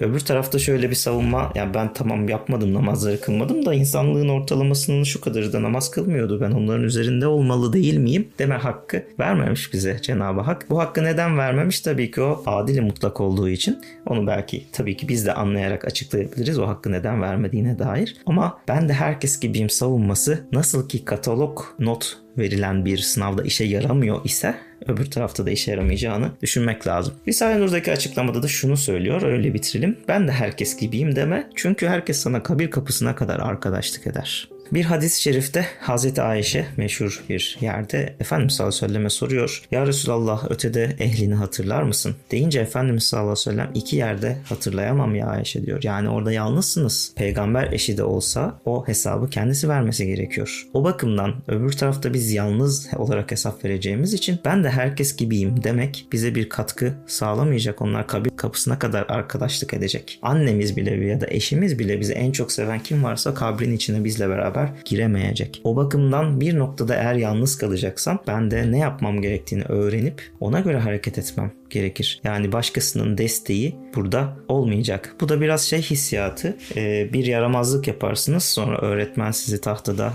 Öbür 0.00 0.20
tarafta 0.20 0.58
şöyle 0.58 0.90
bir 0.90 0.94
savunma 0.94 1.52
yani 1.54 1.74
ben 1.74 1.92
tamam 1.92 2.28
yapmadım 2.28 2.74
namazları 2.74 3.20
kılmadım 3.20 3.66
da 3.66 3.74
insanlığın 3.74 4.28
ortalamasının 4.28 5.04
şu 5.04 5.20
kadarı 5.20 5.52
da 5.52 5.62
namaz 5.62 5.90
kılmıyordu. 5.90 6.40
Ben 6.40 6.50
onların 6.50 6.84
üzerinde 6.84 7.26
olmalı 7.26 7.72
değil 7.72 7.96
miyim 7.96 8.28
deme 8.38 8.54
hakkı 8.54 9.02
vermemiş 9.18 9.72
bize 9.72 9.98
Cenab-ı 10.02 10.40
Hak. 10.40 10.66
Bu 10.70 10.78
hakkı 10.78 11.04
neden 11.04 11.38
vermemiş? 11.38 11.80
Tabii 11.80 12.10
ki 12.10 12.20
o 12.20 12.42
adil 12.46 12.82
mutlak 12.82 13.20
olduğu 13.20 13.48
için. 13.48 13.78
Onu 14.06 14.26
belki 14.26 14.66
tabii 14.72 14.96
ki 14.96 15.08
biz 15.08 15.26
de 15.26 15.34
anlayarak 15.34 15.84
açıklayabiliriz 15.84 16.58
o 16.58 16.66
hakkı 16.66 16.92
neden 16.92 17.22
vermediğine 17.22 17.78
dair. 17.78 18.16
Ama 18.26 18.58
ben 18.68 18.88
de 18.88 18.92
herkes 18.92 19.40
gibiyim 19.40 19.70
savunması 19.70 20.48
nasıl 20.52 20.88
ki 20.88 21.04
katalog 21.04 21.60
not 21.78 22.21
verilen 22.38 22.84
bir 22.84 22.98
sınavda 22.98 23.42
işe 23.42 23.64
yaramıyor 23.64 24.24
ise 24.24 24.54
öbür 24.86 25.10
tarafta 25.10 25.46
da 25.46 25.50
işe 25.50 25.70
yaramayacağını 25.70 26.30
düşünmek 26.42 26.86
lazım. 26.86 27.14
Risale 27.28 27.60
Nur'daki 27.60 27.92
açıklamada 27.92 28.42
da 28.42 28.48
şunu 28.48 28.76
söylüyor 28.76 29.22
öyle 29.22 29.54
bitirelim. 29.54 29.98
Ben 30.08 30.28
de 30.28 30.32
herkes 30.32 30.76
gibiyim 30.76 31.16
deme 31.16 31.50
çünkü 31.54 31.86
herkes 31.86 32.18
sana 32.18 32.42
kabir 32.42 32.70
kapısına 32.70 33.14
kadar 33.14 33.40
arkadaşlık 33.40 34.06
eder. 34.06 34.48
Bir 34.72 34.84
hadis-i 34.84 35.22
şerifte 35.22 35.66
Hazreti 35.80 36.22
Ayşe 36.22 36.66
meşhur 36.76 37.24
bir 37.28 37.58
yerde 37.60 38.16
Efendimiz 38.20 38.54
sallallahu 38.54 38.76
aleyhi 38.76 38.84
ve 38.84 38.88
selleme 38.88 39.10
soruyor. 39.10 39.62
Ya 39.70 39.86
Resulallah 39.86 40.50
ötede 40.50 40.96
ehlini 40.98 41.34
hatırlar 41.34 41.82
mısın? 41.82 42.16
Deyince 42.30 42.60
Efendimiz 42.60 43.04
sallallahu 43.04 43.30
aleyhi 43.30 43.48
ve 43.48 43.52
sellem 43.52 43.70
iki 43.74 43.96
yerde 43.96 44.38
hatırlayamam 44.44 45.14
ya 45.14 45.26
Ayşe 45.26 45.66
diyor. 45.66 45.80
Yani 45.82 46.08
orada 46.08 46.32
yalnızsınız. 46.32 47.12
Peygamber 47.16 47.72
eşi 47.72 47.96
de 47.96 48.04
olsa 48.04 48.60
o 48.64 48.88
hesabı 48.88 49.30
kendisi 49.30 49.68
vermesi 49.68 50.06
gerekiyor. 50.06 50.66
O 50.72 50.84
bakımdan 50.84 51.34
öbür 51.48 51.72
tarafta 51.72 52.14
biz 52.14 52.32
yalnız 52.32 52.88
olarak 52.96 53.30
hesap 53.30 53.64
vereceğimiz 53.64 54.14
için 54.14 54.38
ben 54.44 54.64
de 54.64 54.70
herkes 54.70 55.16
gibiyim 55.16 55.62
demek 55.62 56.06
bize 56.12 56.34
bir 56.34 56.48
katkı 56.48 56.94
sağlamayacak. 57.06 57.82
Onlar 57.82 58.06
kabir 58.06 58.36
kapısına 58.36 58.78
kadar 58.78 59.06
arkadaşlık 59.08 59.74
edecek. 59.74 60.18
Annemiz 60.22 60.76
bile 60.76 61.06
ya 61.06 61.20
da 61.20 61.26
eşimiz 61.28 61.78
bile 61.78 62.00
bizi 62.00 62.12
en 62.12 62.32
çok 62.32 62.52
seven 62.52 62.80
kim 62.80 63.04
varsa 63.04 63.34
kabrin 63.34 63.72
içine 63.72 64.04
bizle 64.04 64.28
beraber 64.28 64.61
beraber 64.62 64.82
giremeyecek. 64.84 65.60
O 65.64 65.76
bakımdan 65.76 66.40
bir 66.40 66.58
noktada 66.58 66.94
eğer 66.94 67.14
yalnız 67.14 67.58
kalacaksam 67.58 68.18
ben 68.26 68.50
de 68.50 68.72
ne 68.72 68.78
yapmam 68.78 69.22
gerektiğini 69.22 69.64
öğrenip 69.64 70.30
ona 70.40 70.60
göre 70.60 70.78
hareket 70.78 71.18
etmem 71.18 71.52
gerekir. 71.70 72.20
Yani 72.24 72.52
başkasının 72.52 73.18
desteği 73.18 73.76
burada 73.94 74.36
olmayacak. 74.48 75.14
Bu 75.20 75.28
da 75.28 75.40
biraz 75.40 75.62
şey 75.62 75.82
hissiyatı. 75.82 76.56
Ee, 76.76 77.12
bir 77.12 77.26
yaramazlık 77.26 77.88
yaparsınız 77.88 78.44
sonra 78.44 78.78
öğretmen 78.78 79.30
sizi 79.30 79.60
tahtada 79.60 80.12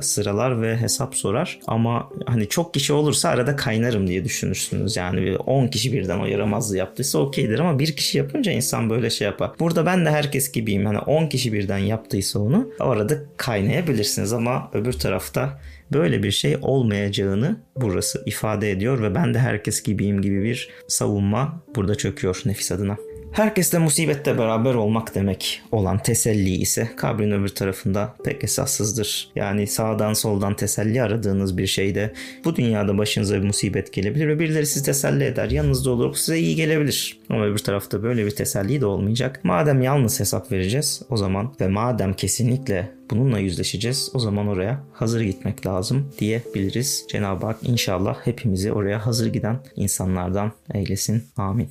sıralar 0.00 0.62
ve 0.62 0.76
hesap 0.76 1.14
sorar. 1.14 1.58
Ama 1.66 2.10
hani 2.26 2.48
çok 2.48 2.74
kişi 2.74 2.92
olursa 2.92 3.28
arada 3.28 3.56
kaynarım 3.56 4.06
diye 4.06 4.24
düşünürsünüz. 4.24 4.96
Yani 4.96 5.36
10 5.36 5.66
kişi 5.68 5.92
birden 5.92 6.18
o 6.18 6.26
yaramazlığı 6.26 6.76
yaptıysa 6.76 7.18
okeydir 7.18 7.58
ama 7.58 7.78
bir 7.78 7.96
kişi 7.96 8.18
yapınca 8.18 8.52
insan 8.52 8.90
böyle 8.90 9.10
şey 9.10 9.26
yapar. 9.26 9.50
Burada 9.60 9.86
ben 9.86 10.06
de 10.06 10.10
herkes 10.10 10.52
gibiyim. 10.52 10.86
Hani 10.86 10.98
10 10.98 11.26
kişi 11.26 11.52
birden 11.52 11.78
yaptıysa 11.78 12.38
onu 12.38 12.70
o 12.80 12.84
arada 12.84 13.14
kaynayabilirsiniz 13.36 14.32
ama 14.32 14.70
öbür 14.72 14.92
tarafta 14.92 15.58
böyle 15.92 16.22
bir 16.22 16.30
şey 16.30 16.56
olmayacağını 16.62 17.56
burası 17.76 18.22
ifade 18.26 18.70
ediyor 18.70 19.02
ve 19.02 19.14
ben 19.14 19.34
de 19.34 19.38
herkes 19.38 19.82
gibiyim 19.82 20.22
gibi 20.22 20.42
bir 20.42 20.68
savunma 20.88 21.62
burada 21.76 21.94
çöküyor 21.94 22.42
nefis 22.44 22.72
adına. 22.72 22.96
Herkesle 23.32 23.78
musibette 23.78 24.38
beraber 24.38 24.74
olmak 24.74 25.14
demek 25.14 25.62
olan 25.72 25.98
teselli 25.98 26.50
ise 26.50 26.88
kabrin 26.96 27.30
öbür 27.30 27.48
tarafında 27.48 28.14
pek 28.24 28.44
esassızdır. 28.44 29.30
Yani 29.36 29.66
sağdan 29.66 30.12
soldan 30.12 30.56
teselli 30.56 31.02
aradığınız 31.02 31.58
bir 31.58 31.66
şeyde 31.66 32.12
bu 32.44 32.56
dünyada 32.56 32.98
başınıza 32.98 33.36
bir 33.36 33.46
musibet 33.46 33.92
gelebilir 33.92 34.28
ve 34.28 34.38
birileri 34.38 34.66
sizi 34.66 34.84
teselli 34.84 35.24
eder. 35.24 35.50
Yanınızda 35.50 35.90
olur 35.90 36.14
size 36.14 36.38
iyi 36.38 36.56
gelebilir. 36.56 37.18
Ama 37.30 37.46
öbür 37.46 37.58
tarafta 37.58 38.02
böyle 38.02 38.26
bir 38.26 38.30
teselli 38.30 38.80
de 38.80 38.86
olmayacak. 38.86 39.40
Madem 39.44 39.82
yalnız 39.82 40.20
hesap 40.20 40.52
vereceğiz 40.52 41.02
o 41.10 41.16
zaman 41.16 41.54
ve 41.60 41.68
madem 41.68 42.14
kesinlikle 42.14 42.90
bununla 43.10 43.38
yüzleşeceğiz. 43.38 44.10
O 44.14 44.18
zaman 44.18 44.48
oraya 44.48 44.84
hazır 44.92 45.20
gitmek 45.20 45.66
lazım 45.66 46.12
diyebiliriz. 46.18 47.06
Cenab-ı 47.10 47.46
Hak 47.46 47.58
inşallah 47.62 48.16
hepimizi 48.26 48.72
oraya 48.72 49.06
hazır 49.06 49.26
giden 49.32 49.60
insanlardan 49.76 50.52
eylesin. 50.74 51.24
Amin. 51.36 51.68